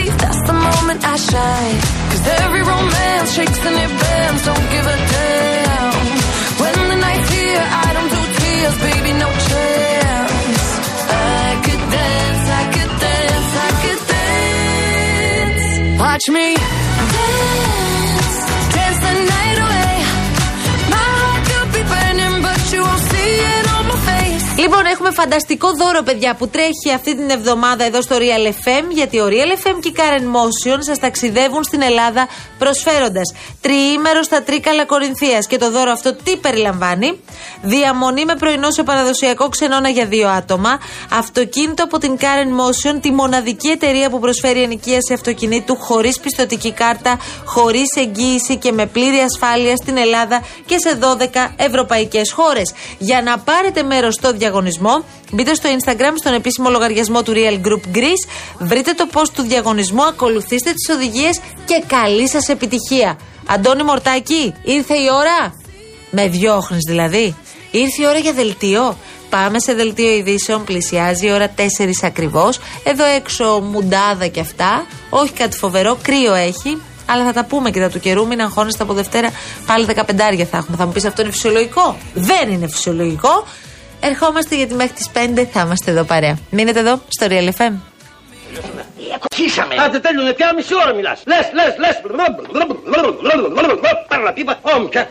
Believe 0.00 0.18
that's 0.18 0.42
the 0.46 0.52
moment 0.52 1.00
I 1.04 1.16
shine. 1.16 1.80
Cause 2.10 2.24
every 2.42 2.62
romance 2.62 3.34
shakes 3.34 3.60
and 3.68 3.76
it 3.84 3.92
bends, 4.00 4.44
don't 4.44 4.68
give 4.74 4.86
a 4.86 4.98
damn. 5.14 5.94
When 6.62 6.74
the 6.90 6.96
night's 6.96 7.28
here, 7.30 7.64
I 7.86 7.88
don't 7.96 8.10
do 8.16 8.22
tears, 8.38 8.76
baby, 8.88 9.12
no 9.24 9.30
chance. 9.48 10.64
I 11.12 11.48
could 11.64 11.84
dance, 11.98 12.44
I 12.60 12.64
could 12.74 12.92
dance, 13.06 13.50
I 13.66 13.70
could 13.82 14.00
dance. 14.14 16.00
Watch 16.00 16.26
me 16.36 16.79
έχουμε 25.02 25.14
φανταστικό 25.22 25.68
δώρο, 25.72 26.02
παιδιά, 26.02 26.34
που 26.34 26.48
τρέχει 26.48 26.92
αυτή 26.94 27.16
την 27.16 27.30
εβδομάδα 27.30 27.84
εδώ 27.84 28.02
στο 28.02 28.16
Real 28.18 28.48
FM. 28.48 28.84
Γιατί 28.92 29.20
ο 29.20 29.26
Real 29.28 29.66
FM 29.66 29.76
και 29.80 29.88
η 29.88 29.94
Karen 29.96 30.22
Motion 30.22 30.78
σας 30.80 30.98
ταξιδεύουν 30.98 31.64
στην 31.64 31.82
Ελλάδα 31.82 32.28
προσφέροντας 32.58 33.34
τριήμερο 33.60 34.22
στα 34.22 34.42
Τρίκαλα 34.42 34.84
Κορινθίας. 34.84 35.46
Και 35.46 35.58
το 35.58 35.70
δώρο 35.70 35.90
αυτό 35.90 36.14
τι 36.14 36.36
περιλαμβάνει; 36.36 37.20
Διαμονή 37.62 38.24
με 38.24 38.34
πρωινό 38.34 38.70
σε 38.70 38.82
παραδοσιακό 38.82 39.48
ξενώνα 39.48 39.88
για 39.88 40.06
δύο 40.06 40.28
άτομα. 40.28 40.80
Αυτοκίνητο 41.10 41.84
από 41.84 41.98
την 41.98 42.16
Karen 42.20 42.50
Motion, 42.60 42.98
τη 43.00 43.10
μοναδική 43.12 43.68
εταιρεία 43.68 44.10
που 44.10 44.18
προσφέρει 44.18 44.62
ενοικίαση 44.62 45.12
αυτοκινήτου 45.12 45.76
χωρίς 45.76 46.20
πιστοτική 46.20 46.72
κάρτα, 46.72 47.18
χωρίς 47.44 47.88
εγγύηση 47.96 48.56
και 48.56 48.72
με 48.72 48.86
πλήρη 48.86 49.18
ασφάλεια 49.18 49.76
στην 49.76 49.96
Ελλάδα 49.96 50.42
και 50.66 50.78
σε 50.78 50.98
12 51.00 51.52
ευρωπαϊκές 51.56 52.32
χώρες. 52.32 52.72
Για 52.98 53.22
να 53.22 53.38
πάρετε 53.38 53.82
μέρος 53.82 54.14
στο 54.14 54.32
διαγωνισμό, 54.32 54.89
μπείτε 55.32 55.54
στο 55.54 55.68
Instagram, 55.78 56.12
στον 56.18 56.34
επίσημο 56.34 56.70
λογαριασμό 56.70 57.22
του 57.22 57.32
Real 57.34 57.66
Group 57.66 57.96
Greece, 57.96 58.24
βρείτε 58.58 58.92
το 58.92 59.08
post 59.12 59.28
του 59.34 59.42
διαγωνισμού, 59.42 60.02
ακολουθήστε 60.02 60.72
τις 60.72 60.94
οδηγίες 60.94 61.40
και 61.64 61.82
καλή 61.86 62.28
σας 62.28 62.48
επιτυχία. 62.48 63.18
Αντώνη 63.46 63.82
Μορτάκη, 63.82 64.54
ήρθε 64.62 64.94
η 64.94 65.08
ώρα; 65.12 65.54
Με 66.10 66.28
διώχνεις 66.28 66.84
δηλαδή. 66.86 67.36
Ήρθε 67.70 68.02
η 68.02 68.06
ώρα 68.06 68.18
για 68.18 68.32
δελτίο. 68.32 68.96
Πάμε 69.30 69.60
σε 69.60 69.74
δελτίο 69.74 70.10
ειδήσεων. 70.10 70.64
Πλησιάζει 70.64 71.26
η 71.26 71.32
ώρα 71.32 71.48
4 71.56 71.60
ακριβώς. 72.02 72.58
Εδώ 72.84 73.04
έξω 73.04 73.60
μουντάδα 73.72 74.26
και 74.26 74.40
αυτά. 74.40 74.86
Όχι 75.10 75.32
κάτι 75.32 75.56
φοβερό. 75.56 75.98
Κρύο 76.02 76.34
έχει. 76.34 76.82
Αλλά 77.06 77.24
θα 77.24 77.32
τα 77.32 77.44
πούμε 77.44 77.70
και 77.70 77.80
τα 77.80 77.88
του 77.88 78.00
καιρού. 78.00 78.26
Μην 78.26 78.40
αγχώνεστε 78.40 78.82
από 78.82 78.92
Δευτέρα. 78.92 79.30
Πάλι 79.66 79.84
15 79.84 80.46
θα 80.50 80.56
έχουμε. 80.56 80.76
Θα 80.76 80.86
μου 80.86 80.92
πεις 80.92 81.04
αυτό 81.04 81.22
είναι 81.22 81.30
φυσιολογικό; 81.30 81.96
Δεν 82.14 82.50
είναι 82.50 82.68
φυσιολογικό. 82.68 83.44
Ερχόμαστε 84.00 84.56
γιατί 84.56 84.74
μέχρι 84.74 84.92
τις 84.92 85.10
5 85.14 85.46
θα 85.52 85.60
είμαστε 85.60 85.90
εδώ 85.90 86.04
παρέα. 86.04 86.38
Μείνετε 86.50 86.78
εδώ 86.78 87.00
στο 87.08 87.26
Real 87.30 87.48
FM. 87.58 87.72
Αρχίσαμε. 89.30 89.74
Άντε 89.84 89.98
τέλειωνε 90.00 90.32
πια 90.32 90.54
μισή 90.54 90.74
ώρα 90.74 90.94
μιλάς. 90.94 91.22
Λες, 91.26 91.50
λες, 91.52 91.74
λες. 91.78 92.00
Πάρε 94.08 94.22
να 94.22 94.32
πίπα. 94.32 94.58
Όμ, 94.62 94.88
πια. 94.88 95.08